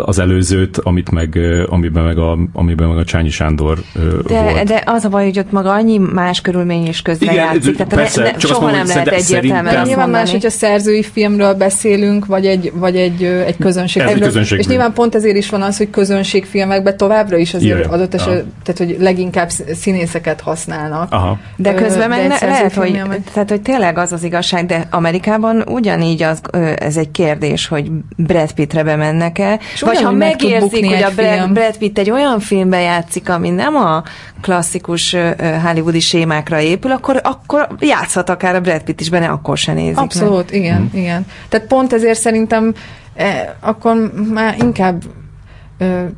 [0.05, 3.79] az előzőt, amit meg, amiben meg a, amiben meg a Csányi Sándor
[4.27, 4.65] de, volt.
[4.65, 7.95] De az a baj, hogy ott maga annyi más körülmény is közre Igen, játszik, tehát
[7.95, 12.27] persze, ne, ne, csak soha nem lehet egyértelműen Nyilván más, hogy a szerzői filmről beszélünk,
[12.27, 14.03] vagy egy, vagy egy, egy közönség.
[14.03, 17.79] Ez egy közönség és nyilván pont ezért is van az, hogy közönségfilmekben továbbra is azért
[17.79, 21.13] Jaj, adott eset, tehát hogy leginkább színészeket használnak.
[21.13, 21.39] Aha.
[21.57, 26.23] De közben meg ne, lehet, hogy, tehát, hogy tényleg az az igazság, de Amerikában ugyanígy
[26.23, 26.41] az,
[26.79, 31.99] ez egy kérdés, hogy Brad Pittre bemennek-e, vagy ha megérzik, hogy a Brad, Brad Pitt
[31.99, 34.03] egy olyan filmben játszik, ami nem a
[34.41, 35.17] klasszikus
[35.65, 39.99] hollywoodi sémákra épül, akkor, akkor játszhat akár a Brad Pitt is benne, akkor se nézik.
[39.99, 40.61] Abszolút, meg.
[40.61, 41.01] igen, hmm.
[41.01, 41.27] igen.
[41.49, 42.75] Tehát pont ezért szerintem
[43.15, 45.03] eh, akkor már inkább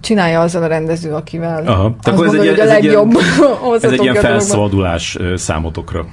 [0.01, 1.97] csinálja azzal a rendező, akivel Aha.
[2.03, 3.17] Tehát ez, egy, hogy a ez legjobb
[3.83, 6.07] Ez egy ilyen felszabadulás számotokra.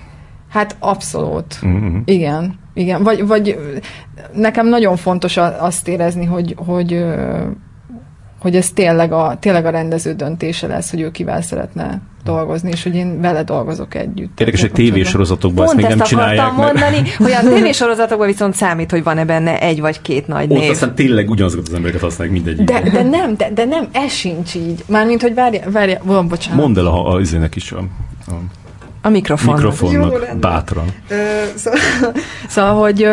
[0.49, 1.59] Hát abszolút.
[1.65, 1.99] Mm-hmm.
[2.05, 2.59] Igen.
[2.75, 3.03] Igen.
[3.03, 3.59] Vagy, vagy
[4.33, 7.05] nekem nagyon fontos azt érezni, hogy, hogy,
[8.39, 12.83] hogy ez tényleg a, tényleg a rendező döntése lesz, hogy ő kivel szeretne dolgozni, és
[12.83, 14.39] hogy én vele dolgozok együtt.
[14.39, 16.45] Érdekes, hogy tévésorozatokban ezt még nem csinálják.
[16.45, 20.63] Pont mondani, hogy a tévésorozatokban viszont számít, hogy van-e benne egy vagy két nagy név.
[20.63, 22.63] Ott aztán tényleg ugyanazokat az embereket használják mindegy.
[22.63, 24.83] De, de nem, de, de nem, ez sincs így.
[24.87, 26.59] Mármint, hogy várja, várja, van, bocsánat.
[26.61, 27.19] Mondd el a, a, a
[27.55, 27.79] is a,
[28.27, 28.33] a
[29.05, 29.53] a mikrofon.
[29.53, 30.85] Mikrofonnak, bátran.
[31.07, 31.15] Ö,
[31.55, 31.79] szóval,
[32.49, 33.07] szóval hogy,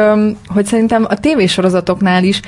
[0.46, 2.40] hogy szerintem a tévésorozatoknál is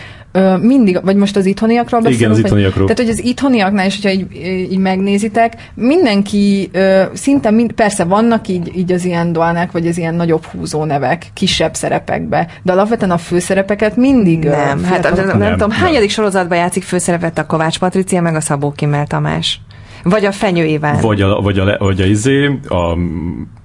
[0.61, 2.21] mindig, vagy most az itthoniakról beszélünk?
[2.21, 2.87] Igen, az itthoniakról.
[2.87, 4.27] Tehát, hogy az itthoniaknál is, hogyha így,
[4.73, 6.71] így megnézitek, mindenki,
[7.13, 11.27] szinte, mind, persze vannak így, így az ilyen doánák, vagy az ilyen nagyobb húzó nevek,
[11.35, 16.59] kisebb szerepekbe, de alapvetően a főszerepeket mindig Nem, hát nem, nem, nem tudom, hányadik sorozatban
[16.59, 19.61] játszik főszerepet a Kovács Patricia, meg a Szabó Kimmel Tamás?
[20.05, 21.01] Vagy a Fenyő Iván.
[21.01, 22.97] Vagy a, vagy a, vagy a izé, a,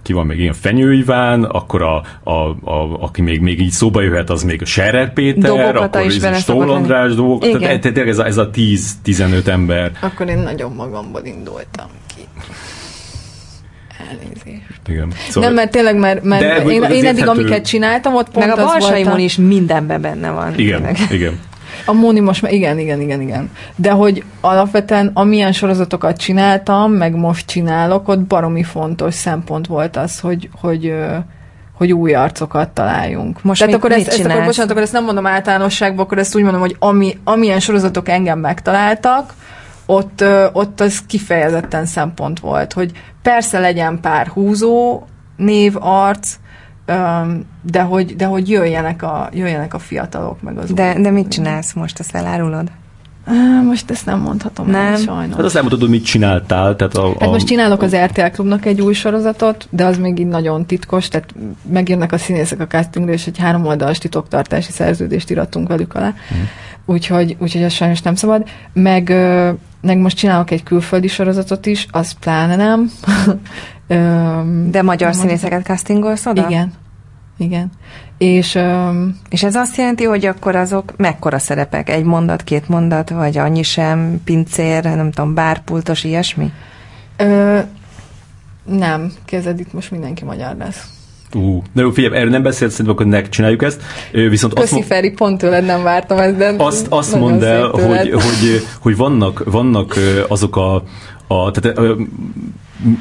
[0.03, 2.31] ki van még ilyen Fenyő Iván, akkor a, a,
[2.63, 6.17] a, aki még, még így szóba jöhet, az még a Serer Péter, Dobokata akkor is
[6.17, 9.91] ez Stól András, Dobok, tehát, tehát ez a, ez a 10-15 ember.
[10.01, 12.21] Akkor én nagyon magamból indultam ki.
[14.09, 14.81] Elnézést.
[14.87, 15.11] Igen.
[15.29, 18.57] Szóval, nem, mert tényleg, mert, mert de, én, én eddig, amiket csináltam, ott pont Meg
[18.59, 20.53] a Balsaimon is mindenben benne van.
[20.57, 21.11] Igen, tényleg.
[21.11, 21.39] igen.
[21.86, 23.51] A Móni most már, igen, igen, igen, igen.
[23.75, 30.19] De hogy alapvetően amilyen sorozatokat csináltam, meg most csinálok, ott baromi fontos szempont volt az,
[30.19, 30.93] hogy, hogy
[31.80, 33.43] hogy új arcokat találjunk.
[33.43, 36.17] Most Tehát mit, akkor, mit ezt, ezt, akkor, bocsánat, akkor ezt nem mondom általánosságban, akkor
[36.17, 39.34] ezt úgy mondom, hogy ami, amilyen sorozatok engem megtaláltak,
[39.86, 45.03] ott, ott az kifejezetten szempont volt, hogy persze legyen pár húzó,
[45.36, 46.36] név, arc,
[47.61, 51.73] de hogy, de hogy jöjjenek, a, jöjjenek a fiatalok meg az De, de mit csinálsz
[51.73, 52.71] most, ezt elárulod?
[53.63, 54.85] Most ezt nem mondhatom nem.
[54.85, 55.35] el, sajnos.
[55.35, 56.75] Hát azt nem hogy mit csináltál.
[56.75, 57.15] Tehát a, a...
[57.19, 61.07] Hát most csinálok az RTL Klubnak egy új sorozatot, de az még így nagyon titkos,
[61.07, 61.33] tehát
[61.71, 66.13] megjönnek a színészek a castingre, és egy három oldalas titoktartási szerződést iratunk velük alá.
[66.29, 66.47] Hmm.
[66.89, 68.47] Úgyhogy, úgyhogy az sajnos nem szabad.
[68.73, 69.09] Meg,
[69.81, 72.91] meg most csinálok egy külföldi sorozatot is, az pláne nem.
[74.71, 76.45] De magyar színészeket castingolsz oda?
[76.47, 76.73] Igen.
[77.37, 77.69] Igen.
[78.17, 81.89] És, um, és ez azt jelenti, hogy akkor azok mekkora szerepek?
[81.89, 86.51] Egy mondat, két mondat, vagy annyi sem, pincér, nem tudom, bárpultos, ilyesmi?
[87.17, 87.59] Ö,
[88.65, 90.98] nem, kezded itt most mindenki magyar lesz.
[91.36, 93.82] Uh, na jó, figyelj, erről nem beszélt, szerintem akkor ne csináljuk ezt.
[94.11, 98.11] Viszont Köszi azt Feri, pont tőled nem vártam ezt, de Azt, azt mondd el, hogy,
[98.11, 99.95] hogy, hogy vannak, vannak
[100.27, 100.84] azok a,
[101.27, 101.80] a tehát,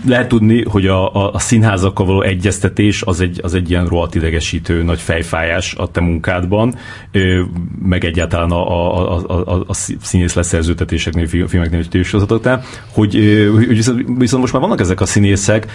[0.07, 4.14] lehet tudni, hogy a, a, a színházakkal való egyeztetés az egy, az egy ilyen rohadt
[4.14, 6.74] idegesítő nagy fejfájás a te munkádban,
[7.83, 12.62] meg egyáltalán a, a, a, a, a színész leszerzőtetéseknél, filmeknél, tévésorozatoknál,
[12.93, 13.14] hogy,
[13.55, 15.66] hogy viszont, viszont most már vannak ezek a színészek,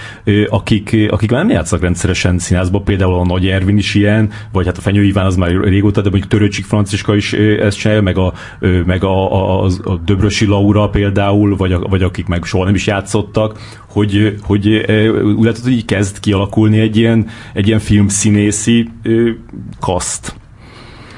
[0.49, 4.77] akik, akik már nem játszanak rendszeresen színházba, például a Nagy Ervin is ilyen, vagy hát
[4.77, 8.33] a Fenyő Iván az már régóta, de mondjuk Törőcsik Franciska is ezt csinálja, meg a,
[8.85, 12.87] meg a, a, a Döbrösi Laura például, vagy, a, vagy akik meg soha nem is
[12.87, 13.59] játszottak,
[13.93, 14.67] hogy, hogy
[15.37, 18.89] úgy látod, hogy így kezd kialakulni egy ilyen, egy ilyen filmszínészi
[19.79, 20.35] kaszt,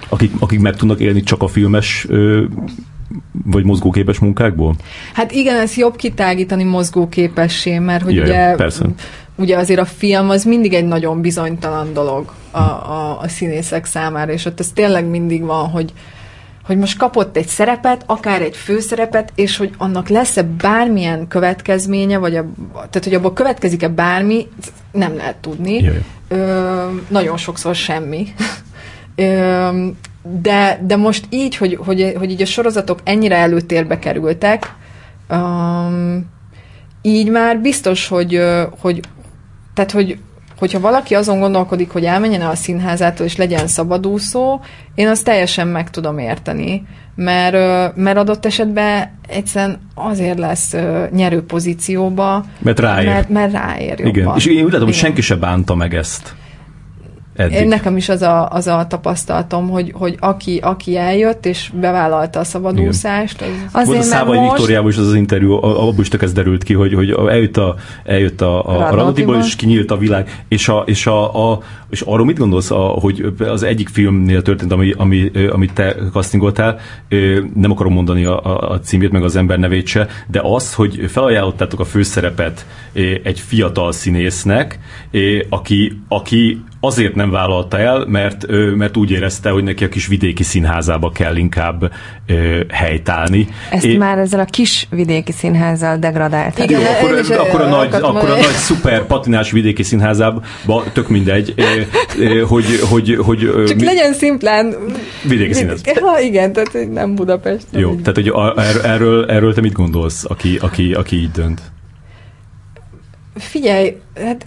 [0.09, 2.07] akik, akik meg tudnak élni csak a filmes
[3.45, 4.76] vagy mozgóképes munkákból?
[5.13, 8.86] Hát igen, ez jobb kitágítani mozgóképessé, mert hogy Jaj, ugye, persze.
[9.36, 14.32] ugye azért a film az mindig egy nagyon bizonytalan dolog a, a, a színészek számára,
[14.32, 15.93] és ott ez tényleg mindig van, hogy,
[16.66, 22.36] hogy most kapott egy szerepet, akár egy főszerepet, és hogy annak lesz-e bármilyen következménye, vagy
[22.36, 24.47] a, tehát hogy abból következik-e bármi,
[24.91, 25.91] nem lehet tudni.
[26.28, 28.28] Ö, nagyon sokszor semmi.
[29.16, 29.88] Ö,
[30.22, 34.74] de, de most így, hogy, hogy, hogy így a sorozatok ennyire előtérbe kerültek,
[35.30, 36.26] um,
[37.01, 38.41] így már biztos, hogy,
[38.80, 38.99] hogy
[39.74, 40.18] tehát, hogy
[40.57, 44.59] hogyha valaki azon gondolkodik, hogy elmenjen a színházától és legyen szabadúszó,
[44.95, 46.83] én azt teljesen meg tudom érteni,
[47.15, 50.75] mert, mert adott esetben egyszerűen azért lesz
[51.11, 53.07] nyerő pozícióba, mert ráér.
[53.07, 54.07] Mert, mert ráér jobban.
[54.07, 56.35] Igen, és én úgy látom, hogy senki se bánta meg ezt.
[57.36, 57.57] Eddig.
[57.57, 62.39] Én nekem is az a, az a tapasztalatom, hogy, hogy aki, aki eljött és bevállalta
[62.39, 63.41] a szabadúszást.
[63.41, 63.47] Az...
[63.71, 64.51] Azért, Volt a Szávai most...
[64.51, 68.41] Viktoriával is az, az interjú, abból is ez derült ki, hogy, hogy eljött a, eljött
[68.41, 70.45] a, a, a Radnotiból, és kinyílt a világ.
[70.47, 71.59] És, a, és, a, a,
[71.89, 76.79] és arról mit gondolsz, a, hogy az egyik filmnél történt, ami, ami, amit te castingoltál,
[77.53, 81.05] nem akarom mondani a, a, a címét, meg az ember nevét se, de az, hogy
[81.07, 82.65] felajánlottátok a főszerepet
[83.23, 84.79] egy fiatal színésznek,
[85.49, 90.43] aki, aki azért nem vállalta el, mert, mert úgy érezte, hogy neki a kis vidéki
[90.43, 91.91] színházába kell inkább
[92.69, 93.47] helytállni.
[93.69, 96.59] Ezt é, már ezzel a kis vidéki színházzal degradált.
[96.59, 100.41] Igen, Jó, akkor, akkor, akkor, a nagy, akkor a nagy szuper patinás vidéki színházába,
[100.93, 101.53] tök mindegy,
[102.47, 104.75] hogy, hogy, hogy Csak mi, legyen szimplán
[105.23, 105.81] vidéki színház.
[105.99, 107.65] Ha, igen, tehát nem Budapest.
[107.71, 108.01] Jó, így.
[108.01, 111.61] tehát hogy erről, erről te mit gondolsz, aki, aki, aki így dönt?
[113.36, 114.45] Figyelj, hát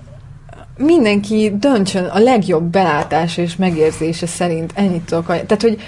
[0.79, 4.73] mindenki döntsön a legjobb belátása és megérzése szerint.
[4.75, 5.27] Ennyit tudok.
[5.27, 5.79] Tehát, hogy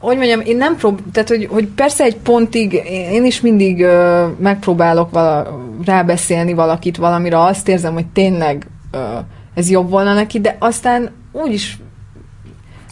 [0.00, 1.00] hogy mondjam, én nem prób...
[1.12, 2.72] Tehát, hogy, hogy persze egy pontig
[3.12, 9.00] én is mindig uh, megpróbálok vala, rábeszélni valakit valamire, azt érzem, hogy tényleg uh,
[9.54, 11.78] ez jobb volna neki, de aztán úgyis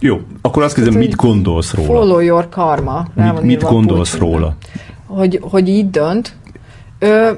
[0.00, 1.88] jó, akkor azt kérdezem, mit gondolsz róla?
[1.88, 3.06] Follow your karma.
[3.14, 4.56] Mit, mit gondolsz róla?
[5.06, 6.36] Hogy, hogy így dönt.
[6.98, 7.30] Ö,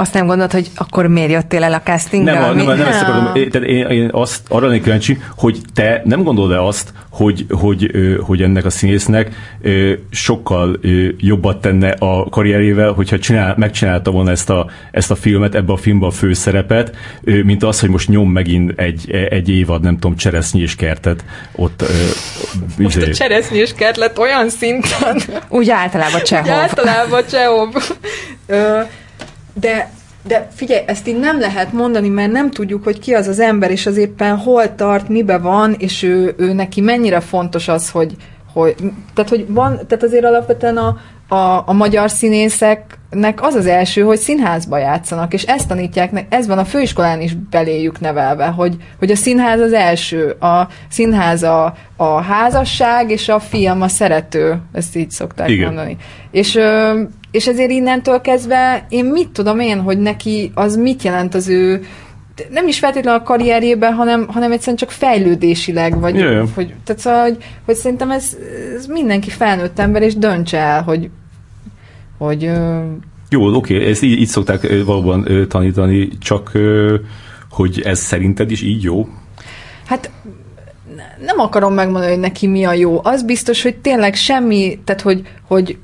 [0.00, 2.32] azt nem gondolod, hogy akkor miért jöttél el a castingra?
[2.32, 3.34] Nem, nem, nem, nem ezt akarom.
[3.34, 7.90] Én, én, én azt, arra lennék kíváncsi, hogy te nem gondolod-e azt, hogy, hogy,
[8.20, 9.34] hogy ennek a színésznek
[10.10, 10.80] sokkal
[11.16, 15.76] jobbat tenne a karrierével, hogyha csinál, megcsinálta volna ezt a, ezt a filmet, ebbe a
[15.76, 20.60] filmbe a főszerepet, mint az, hogy most nyom megint egy, egy évad, nem tudom, cseresznyi
[20.60, 21.84] és kertet ott.
[22.78, 23.10] Most izé.
[23.10, 25.20] a cseresznyi és kert lett olyan szinten.
[25.48, 26.44] Úgy általában Csehov.
[26.44, 27.74] Úgy általában Csehov.
[29.60, 29.90] De,
[30.26, 33.70] de figyelj, ezt így nem lehet mondani, mert nem tudjuk, hogy ki az az ember,
[33.70, 38.16] és az éppen hol tart, mibe van, és ő, ő neki mennyire fontos az, hogy,
[38.52, 38.74] hogy
[39.14, 40.96] tehát, hogy van, tehát azért alapvetően a,
[41.34, 42.10] a, a magyar
[43.10, 47.34] színészeknek az az első, hogy színházba játszanak, és ezt tanítják, ez van a főiskolán is
[47.34, 53.40] beléjük nevelve, hogy, hogy a színház az első, a színház a, a házasság, és a
[53.40, 55.66] film a szerető, ezt így szokták Igen.
[55.66, 55.96] mondani.
[56.30, 56.58] És
[57.30, 61.80] és ezért innentől kezdve én mit tudom én, hogy neki az mit jelent az ő
[62.50, 66.44] nem is feltétlenül a karrierjében, hanem, hanem egyszerűen csak fejlődésileg, vagy Jaj.
[66.54, 68.36] hogy, tehát szóval, hogy, hogy szerintem ez,
[68.76, 71.10] ez mindenki felnőtt ember, és döntse el, hogy,
[72.18, 72.50] hogy
[73.30, 76.52] jó, oké, ezt így, így szokták valóban tanítani, csak
[77.50, 79.08] hogy ez szerinted is így jó?
[79.86, 80.10] Hát
[81.24, 83.00] nem akarom megmondani, hogy neki mi a jó.
[83.02, 85.78] Az biztos, hogy tényleg semmi, tehát hogy, hogy,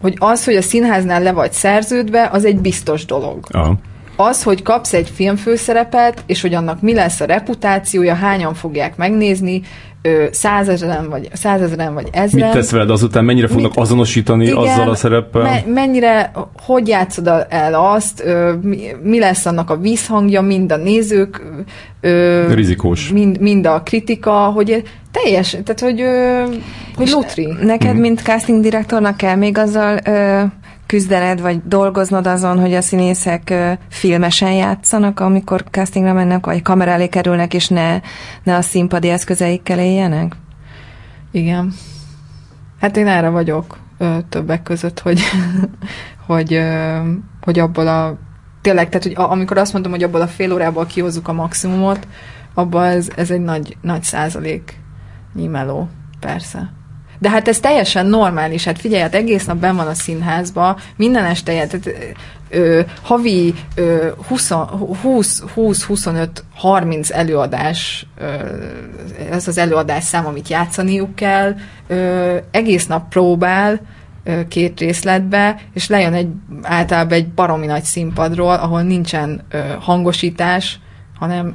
[0.00, 3.46] hogy az, hogy a színháznál le vagy szerződve, az egy biztos dolog.
[3.50, 3.78] Aha.
[4.16, 9.62] Az, hogy kapsz egy filmfőszerepet, és hogy annak mi lesz a reputációja, hányan fogják megnézni,
[10.30, 12.46] százezeren vagy, százezeren vagy ezeren.
[12.46, 13.24] Mit tesz veled azután?
[13.24, 15.42] Mennyire fognak Mit, azonosítani igen, azzal a szereppel?
[15.42, 16.32] Me, mennyire,
[16.62, 18.24] hogy játszod el azt,
[18.62, 21.42] mi, mi lesz annak a vízhangja, mind a nézők,
[22.54, 23.12] Rizikós.
[23.12, 26.04] Mind, mind a kritika, hogy teljes, tehát hogy,
[26.96, 27.54] hogy lutri.
[27.60, 28.00] Neked, mm.
[28.00, 29.98] mint casting direktornak kell még azzal
[30.86, 33.54] küzdened, vagy dolgoznod azon, hogy a színészek
[33.88, 38.00] filmesen játszanak, amikor castingra mennek, vagy kamera elé kerülnek, és ne,
[38.42, 40.36] ne a színpadi eszközeikkel éljenek?
[41.30, 41.72] Igen.
[42.80, 45.20] Hát én erre vagyok ö, többek között, hogy,
[46.26, 46.98] hogy, ö,
[47.40, 48.18] hogy abból a
[48.60, 52.06] tényleg, tehát hogy amikor azt mondom, hogy abból a fél órából kihozzuk a maximumot,
[52.54, 54.80] abban ez, ez egy nagy, nagy százalék
[55.34, 55.88] nyímeló,
[56.20, 56.72] persze.
[57.24, 58.64] De hát ez teljesen normális.
[58.64, 61.90] Hát figyelj, hát egész nap ben van a színházba, minden este, tehát,
[62.48, 63.54] ö, havi
[64.30, 68.24] 20-25-30 előadás, ö,
[69.30, 71.54] ez az előadás szám, amit játszaniuk kell,
[71.86, 73.80] ö, egész nap próbál,
[74.48, 76.28] két részletbe, és lejön egy
[76.62, 80.78] általában egy baromi nagy színpadról, ahol nincsen ö, hangosítás,
[81.18, 81.54] hanem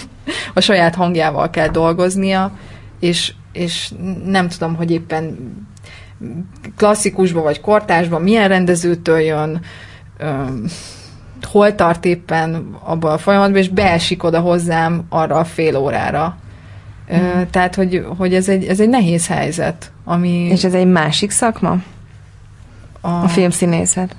[0.54, 2.52] a saját hangjával kell dolgoznia,
[3.00, 3.92] és és
[4.24, 5.36] nem tudom, hogy éppen
[6.76, 9.60] klasszikusban vagy kortásban milyen rendezőtől jön,
[11.42, 16.36] hol tart éppen abban a folyamatban, és beesik oda hozzám arra a fél órára.
[17.14, 17.42] Mm.
[17.50, 19.92] Tehát, hogy, hogy ez, egy, ez egy nehéz helyzet.
[20.04, 20.28] Ami...
[20.28, 21.76] És ez egy másik szakma?
[23.00, 24.16] A, a filmszínészet?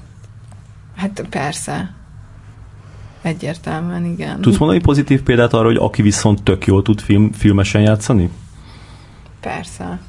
[0.96, 1.94] Hát persze.
[3.22, 4.42] Egyértelműen, igen.
[4.42, 8.30] Tudsz mondani pozitív példát arra, hogy aki viszont tök jól tud film, filmesen játszani?
[9.42, 10.00] Persze.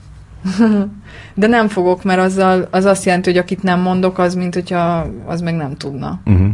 [1.35, 5.07] De nem fogok, mert azzal, az azt jelenti, hogy akit nem mondok, az, mint hogyha
[5.26, 6.20] az meg nem tudna.
[6.26, 6.49] Uh-huh.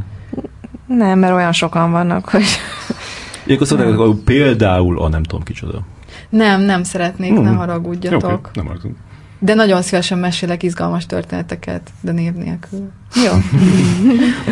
[0.87, 2.45] Nem, mert olyan sokan vannak, hogy...
[3.47, 5.81] Ilyenkor szokták, például a nem tudom kicsoda.
[6.29, 7.47] Nem, nem szeretnék, uh-huh.
[7.47, 8.23] ne haragudjatok.
[8.23, 8.97] Okay, nem haragudunk.
[9.39, 12.91] De nagyon szívesen mesélek izgalmas történeteket, de név nélkül.
[13.25, 13.33] Jó.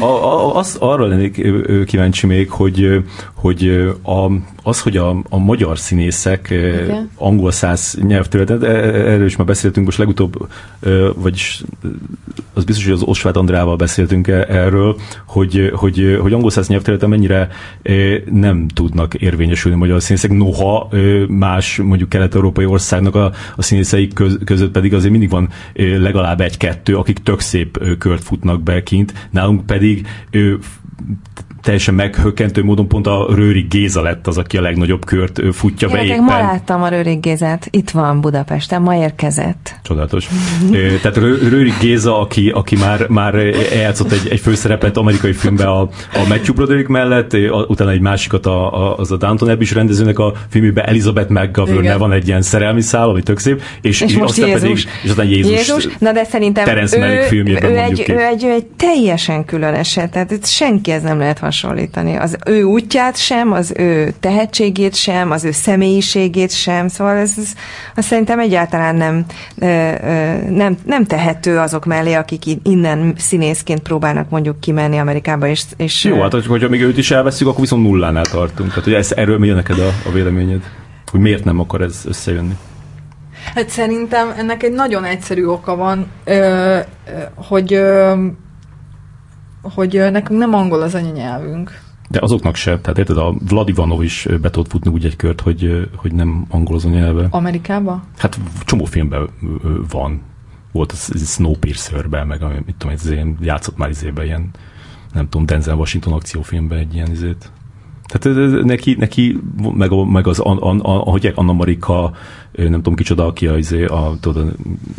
[0.01, 1.47] a, a, az, arra lennék
[1.87, 3.05] kíváncsi még, hogy,
[3.35, 3.68] hogy
[4.03, 4.30] a,
[4.62, 6.97] az, hogy a, a magyar színészek okay.
[7.16, 8.74] angol száz nyelvterületen, e,
[9.12, 10.49] erről is már beszéltünk most legutóbb,
[11.14, 11.62] vagyis
[12.55, 17.09] az biztos, hogy az Osvát Andrával beszéltünk e, erről, hogy, hogy, hogy angol száz nyelvterületen
[17.09, 17.49] mennyire
[18.30, 20.89] nem tudnak érvényesülni magyar színészek, noha
[21.28, 26.97] más mondjuk kelet-európai országnak a, a színészei köz, között pedig azért mindig van legalább egy-kettő,
[26.97, 30.07] akik tök szép kört futnak be kint, nálunk pedig
[31.65, 36.09] teljesen meghökkentő módon pont a Rőri Géza lett az, aki a legnagyobb kört futja Gyerekek,
[36.09, 36.25] be éppen.
[36.25, 39.75] ma láttam a Rőri Gézát, itt van Budapesten, ma érkezett.
[39.83, 40.29] Csodálatos.
[41.03, 43.35] Tehát Rőri Géza, aki, aki már, már
[43.73, 47.37] eljátszott egy, egy főszerepet amerikai filmben a, a Matthew Broderick mellett,
[47.69, 52.12] utána egy másikat a, a, az a Downton Abbey rendezőnek a filmében Elizabeth McGovern van
[52.12, 54.61] egy ilyen szerelmi szál, ami tök szép, és, és most aztán Jézus.
[54.62, 55.89] pedig, és aztán Jézus, Jézus.
[55.99, 60.11] Na de szerintem Terence ő, ő, ő, egy, ő, egy, ő egy teljesen külön eset,
[60.11, 61.53] tehát itt senki ez nem lehet hasonlítani.
[62.19, 67.53] Az ő útját sem, az ő tehetségét sem, az ő személyiségét sem, szóval ez, ez
[67.95, 69.25] az szerintem egyáltalán nem,
[70.51, 75.47] nem, nem tehető azok mellé, akik innen színészként próbálnak mondjuk kimenni Amerikába.
[75.47, 78.69] És, és Jó, hát hogyha még őt is elveszünk, akkor viszont nullánál tartunk.
[78.69, 80.63] Tehát, hogy ez, erről mi neked a, a véleményed?
[81.11, 82.57] Hogy miért nem akar ez összejönni?
[83.55, 86.79] Hát szerintem ennek egy nagyon egyszerű oka van, ö,
[87.35, 88.15] hogy ö,
[89.75, 91.81] hogy nekünk nem angol az anyanyelvünk.
[92.09, 92.81] De azoknak se.
[92.81, 96.75] Tehát érted, a Vladivanov is be tudott futni úgy egy kört, hogy, hogy nem angol
[96.75, 97.27] az anyanyelve.
[97.31, 98.03] Amerikában?
[98.19, 99.29] Hát csomó filmben
[99.91, 100.21] van.
[100.73, 104.51] Volt a Snowpiercer-ben, meg mit tudom, ez ilyen, játszott már izébe ilyen,
[105.12, 107.51] nem tudom, Denzel Washington akciófilmben egy ilyen izét.
[108.07, 109.39] Tehát neki, neki
[109.75, 112.13] meg, meg az, a, a, a, ahogy Anna Marika,
[112.53, 114.53] nem tudom kicsoda, aki a, izé, a, tudod,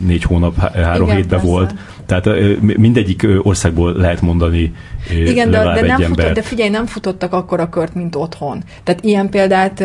[0.05, 1.53] négy hónap, három Igen, hétben persze.
[1.53, 1.75] volt.
[2.05, 2.29] Tehát
[2.59, 4.73] mindegyik országból lehet mondani
[5.09, 8.63] Igen, de, de, nem futott, de figyelj, nem futottak akkor a kört, mint otthon.
[8.83, 9.83] Tehát ilyen példát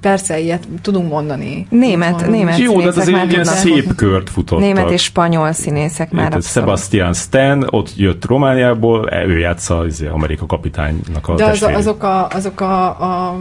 [0.00, 1.66] persze, ilyet tudunk mondani.
[1.70, 4.64] Német, német Jó, de azért egy ilyen szép kört futottak.
[4.64, 6.44] Német és spanyol színészek már abszolút.
[6.44, 12.02] Sebastian Stan, ott jött Romániából, e, ő játsza az Amerika kapitánynak a De az, azok,
[12.02, 13.36] a, azok a, a,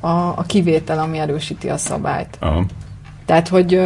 [0.00, 2.36] a, a kivétel, ami erősíti a szabályt.
[2.40, 2.64] Aha.
[3.26, 3.80] Tehát, hogy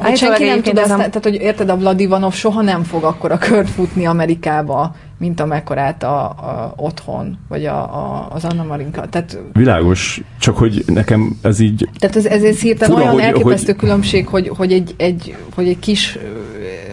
[0.00, 3.38] hogy senki nem tud azt, tehát, hogy érted, a Vladivanov soha nem fog akkor a
[3.38, 9.06] kört futni Amerikába, mint amekkorát a, a otthon, vagy a, a, az Anna Marinka.
[9.06, 11.88] Tehát, Világos, csak hogy nekem ez így...
[11.98, 15.68] Tehát ez, ez, ez hirtelen olyan hogy, elképesztő hogy, különbség, hogy, hogy, egy, egy, hogy
[15.68, 16.18] egy kis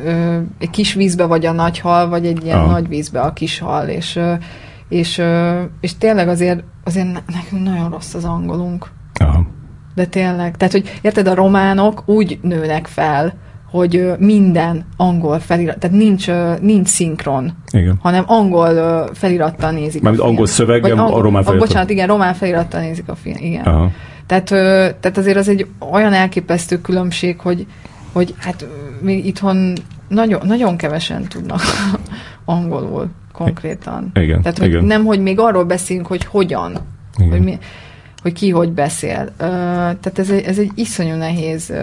[0.06, 2.72] ö, egy kis vízbe vagy a nagy hal, vagy egy ilyen Aha.
[2.72, 4.20] nagy vízbe a kis hal, és,
[4.90, 5.22] és,
[5.82, 8.88] és tényleg azért, azért nekünk nagyon rossz az angolunk.
[9.14, 9.46] Aha.
[9.96, 13.34] De tényleg, tehát, hogy érted, a románok úgy nőnek fel,
[13.72, 16.28] hogy minden angol felirat, tehát nincs,
[16.62, 17.98] nincs szinkron, igen.
[18.02, 21.58] hanem angol felirattal nézik Mármint angol szöveggel, a román felirattal.
[21.58, 23.64] Bocsánat, igen, román felirattal nézik a film, igen.
[23.64, 23.92] Aha.
[24.26, 24.46] Tehát,
[25.00, 27.66] tehát azért az egy olyan elképesztő különbség, hogy,
[28.12, 28.68] hogy hát
[29.02, 29.74] még itthon
[30.08, 31.62] nagyon, nagyon kevesen tudnak
[32.46, 34.12] angolul konkrétan.
[34.14, 34.84] Igen, Tehát, hogy igen.
[34.84, 36.78] nem, hogy még arról beszélünk, hogy hogyan,
[37.18, 37.30] igen.
[37.30, 37.58] hogy mi,
[38.22, 39.22] hogy ki hogy beszél.
[39.22, 41.78] Uh, tehát ez egy, ez egy iszonyú nehéz uh,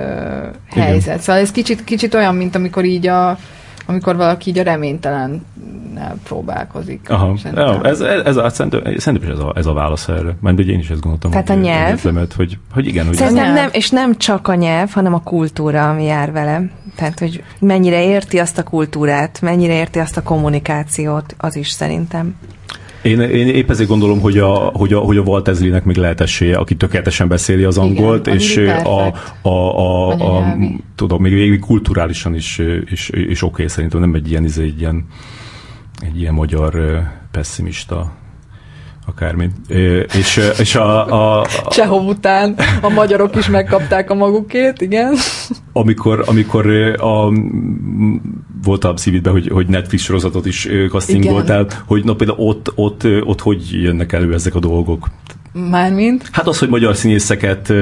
[0.70, 1.04] helyzet.
[1.04, 1.18] Igen.
[1.18, 3.38] Szóval ez kicsit, kicsit olyan, mint amikor így a
[3.86, 5.44] amikor valaki így a reménytelen
[6.24, 7.10] próbálkozik.
[7.10, 7.34] Aha.
[7.54, 10.36] Ja, ez, ez, ez, a, szerintem, szerintem ez a, ez a válasz erre.
[10.40, 11.30] Mert ugye én is ezt gondoltam.
[11.30, 11.92] Tehát hogy, a nyelv?
[11.92, 13.06] Egyetemet, hogy, hogy igen.
[13.06, 16.62] Hogy szerintem nem, és nem csak a nyelv, hanem a kultúra, ami jár vele.
[16.96, 22.34] Tehát, hogy mennyire érti azt a kultúrát, mennyire érti azt a kommunikációt, az is szerintem.
[23.06, 26.20] Én, én épp ezért gondolom, hogy a, hogy a, hogy a Walt Ezlinek még lehet
[26.20, 30.56] esélye, aki tökéletesen beszéli az angolt, Igen, és a, a, a, a, a,
[30.94, 35.06] tudom, még végig kulturálisan is, is, is oké, okay, szerintem nem egy ilyen, egy ilyen,
[36.00, 38.12] egy ilyen magyar pessimista
[39.06, 39.50] akármi.
[40.18, 41.46] És, és a, a, a...
[41.68, 45.14] Csehov után a magyarok is megkapták a magukét, igen.
[45.72, 46.66] Amikor, amikor
[46.98, 47.32] a,
[48.62, 53.40] volt a szívidben, hogy, hogy Netflix sorozatot is castingoltál, hogy na például ott, ott, ott
[53.40, 55.08] hogy jönnek elő ezek a dolgok?
[55.70, 56.28] Mármint?
[56.32, 57.72] Hát az, hogy magyar színészeket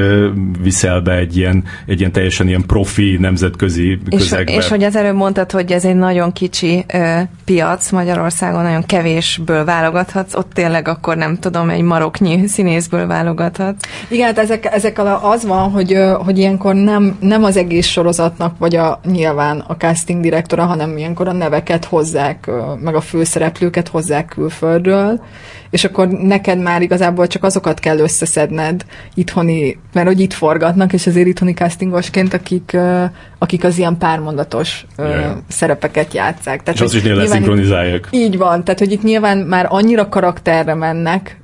[0.62, 4.52] viszel be egy ilyen, egy ilyen teljesen ilyen profi nemzetközi közegbe.
[4.52, 8.86] És, és hogy az előbb mondtad, hogy ez egy nagyon kicsi ö, piac Magyarországon, nagyon
[8.86, 13.86] kevésből válogathatsz, ott tényleg akkor nem tudom, egy maroknyi színészből válogathatsz.
[14.09, 18.76] Igen, hát ezek, ezekkel az van, hogy, hogy ilyenkor nem, nem az egész sorozatnak, vagy
[18.76, 25.20] a nyilván a casting direktora, hanem ilyenkor a neveket hozzák, meg a főszereplőket hozzák külföldről,
[25.70, 28.85] és akkor neked már igazából csak azokat kell összeszedned
[29.15, 32.77] itthoni, mert hogy itt forgatnak, és azért itthoni castingosként, akik,
[33.39, 35.36] akik az ilyen pármondatos yeah.
[35.49, 36.62] szerepeket játszák.
[36.62, 38.09] Tehát, és azt is szinkronizálják.
[38.11, 41.41] Így van, tehát hogy itt nyilván már annyira karakterre mennek,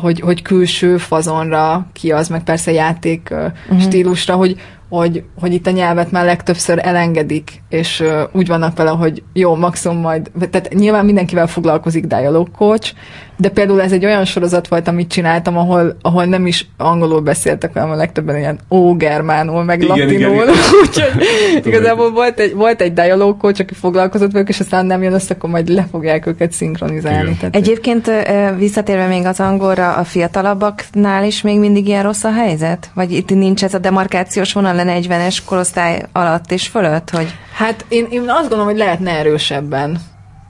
[0.00, 3.80] hogy, hogy külső fazonra ki az, meg persze játék uh-huh.
[3.80, 4.56] stílusra, hogy,
[4.88, 9.56] hogy, hogy itt a nyelvet már legtöbbször elengedik, és uh, úgy vannak vele, hogy jó,
[9.56, 12.94] maximum majd, tehát nyilván mindenkivel foglalkozik dialog coach,
[13.40, 17.72] de például ez egy olyan sorozat volt, amit csináltam, ahol, ahol nem is angolul beszéltek,
[17.72, 20.44] hanem a legtöbben ilyen ó-germánul, meg igen, latinul,
[20.82, 21.22] úgyhogy
[21.68, 25.34] igazából volt egy, volt egy dialog coach, aki foglalkozott velük, és aztán nem jön össze,
[25.34, 27.36] akkor majd le fogják őket szinkronizálni.
[27.36, 28.10] Tehát, Egyébként
[28.56, 32.90] visszatérve még az angolra, a fiatalabbaknál is még mindig ilyen rossz a helyzet?
[32.94, 37.10] Vagy itt nincs ez a demarkációs vonal a 40-es korosztály alatt és fölött?
[37.10, 37.34] Hogy...
[37.54, 40.00] Hát én, én azt gondolom, hogy lehetne erősebben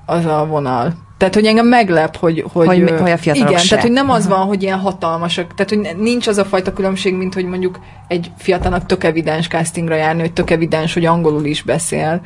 [0.06, 1.06] az a vonal.
[1.18, 2.44] Tehát, hogy engem meglep, hogy...
[2.52, 3.68] Hogy, hogy, hogy a fiatalok Igen, se.
[3.68, 5.55] tehát, hogy nem az van, hogy ilyen hatalmasak.
[5.55, 9.94] Tehát, hogy nincs az a fajta különbség, mint hogy mondjuk egy fiatalnak tök evidens castingra
[9.94, 12.20] járni, hogy tök evidens, hogy angolul is beszél.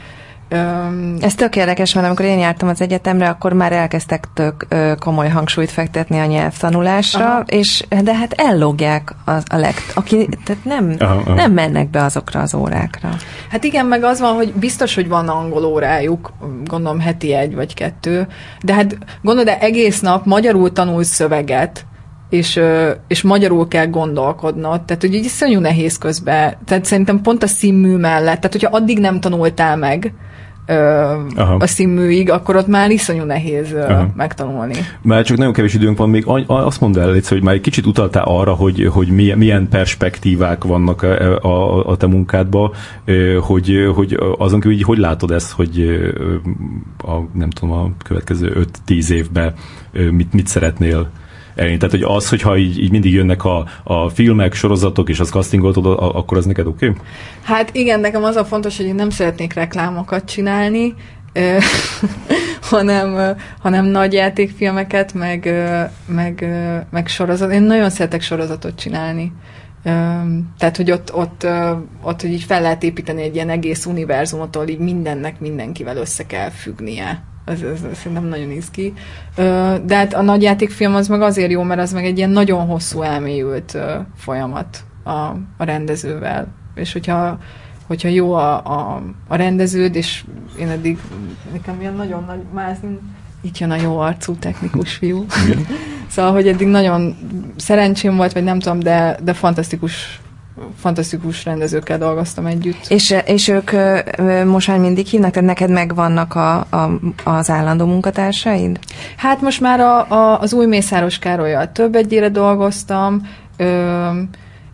[1.20, 4.66] Ez tök érdekes, mert amikor én jártam az egyetemre, akkor már elkezdtek tök
[4.98, 7.44] komoly hangsúlyt fektetni a nyelvtanulásra, aha.
[7.46, 11.34] és de hát ellogják a, a legt, aki, tehát nem, aha, aha.
[11.34, 13.08] nem mennek be azokra az órákra.
[13.50, 16.32] Hát igen, meg az van, hogy biztos, hogy van angol órájuk,
[16.64, 18.26] gondolom heti egy vagy kettő,
[18.62, 21.86] de hát gondolod, de egész nap magyarul tanulsz szöveget,
[22.30, 22.60] és,
[23.08, 24.82] és magyarul kell gondolkodnod.
[24.82, 26.54] Tehát, hogy így iszonyú nehéz közben.
[26.64, 30.12] Tehát szerintem pont a színmű mellett, tehát hogyha addig nem tanultál meg,
[30.66, 31.54] Aha.
[31.58, 34.08] a színműig, akkor ott már iszonyú nehéz Aha.
[34.14, 34.74] megtanulni.
[35.02, 38.24] Már csak nagyon kevés időnk van, még azt mondd el, hogy már egy kicsit utaltál
[38.26, 42.70] arra, hogy, hogy milyen, perspektívák vannak a, a, a te munkádban,
[43.40, 46.00] hogy, hogy azon kívül, hogy látod ezt, hogy
[46.98, 49.54] a, nem tudom, a következő 5-10 évben
[49.92, 51.10] mit, mit szeretnél
[51.54, 51.76] elérni.
[51.76, 55.86] Tehát, hogy az, hogyha így, így mindig jönnek a, a filmek, sorozatok, és az castingoltod,
[55.98, 56.88] akkor az neked oké?
[56.88, 57.00] Okay?
[57.42, 60.94] Hát igen, nekem az a fontos, hogy én nem szeretnék reklámokat csinálni,
[62.70, 65.50] hanem, hanem nagy játékfilmeket, meg,
[66.06, 66.46] meg,
[66.90, 67.52] meg sorozat.
[67.52, 69.32] Én nagyon szeretek sorozatot csinálni.
[70.58, 71.46] Tehát, hogy ott, ott,
[72.02, 76.26] ott, hogy így fel lehet építeni egy ilyen egész univerzumot, ahol így mindennek mindenkivel össze
[76.26, 78.92] kell függnie ez, ez, ez szerintem nagyon izgi.
[79.84, 83.02] De hát a nagyjátékfilm az meg azért jó, mert az meg egy ilyen nagyon hosszú
[83.02, 83.78] elmélyült
[84.16, 85.10] folyamat a,
[85.56, 86.46] a rendezővel.
[86.74, 87.38] És hogyha,
[87.86, 90.24] hogyha jó a, a, a rendeződ, és
[90.58, 90.98] én eddig
[91.52, 92.98] nekem ilyen nagyon nagy mázni
[93.42, 95.24] itt jön a jó arcú technikus fiú.
[96.14, 97.16] szóval, hogy eddig nagyon
[97.56, 100.20] szerencsém volt, vagy nem tudom, de, de fantasztikus
[100.76, 102.86] fantasztikus rendezőkkel dolgoztam együtt.
[102.88, 103.70] És, és ők
[104.44, 108.78] most már mindig hívnak, tehát neked megvannak a, a, az állandó munkatársaid?
[109.16, 114.10] Hát most már a, a, az új Mészáros Károlyal több egyére dolgoztam, ö,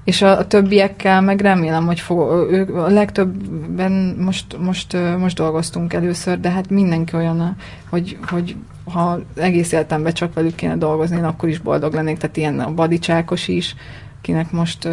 [0.05, 5.93] és a, a többiekkel meg remélem, hogy fog, ők a legtöbben most, most, most dolgoztunk
[5.93, 7.57] először, de hát mindenki olyan,
[7.91, 8.57] hogy, hogy
[8.93, 12.75] ha egész életemben csak velük kéne dolgozni, én akkor is boldog lennék, tehát ilyen a
[12.75, 13.75] Badicsákos is,
[14.21, 14.89] kinek most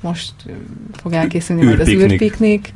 [0.00, 0.32] most
[0.92, 2.72] fog elkészülni majd az űrpiknik,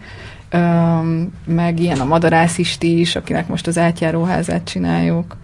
[1.46, 5.36] meg ilyen a madarászist is, akinek most az átjáróházát csináljuk.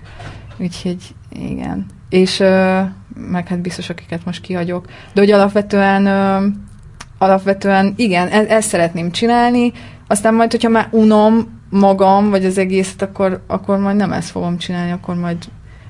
[0.58, 1.86] Úgyhogy igen.
[2.08, 2.38] És
[3.14, 4.86] meg hát biztos, akiket most kihagyok.
[5.12, 6.06] De hogy alapvetően
[7.18, 9.72] alapvetően igen, e- ezt szeretném csinálni,
[10.06, 14.58] aztán majd, hogyha már unom magam, vagy az egészet, akkor, akkor majd nem ezt fogom
[14.58, 15.36] csinálni, akkor majd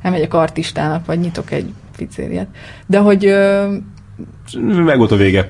[0.02, 2.48] elmegyek artistának, vagy nyitok egy pizzériát.
[2.86, 3.34] De hogy...
[4.84, 5.48] Meg volt a vége.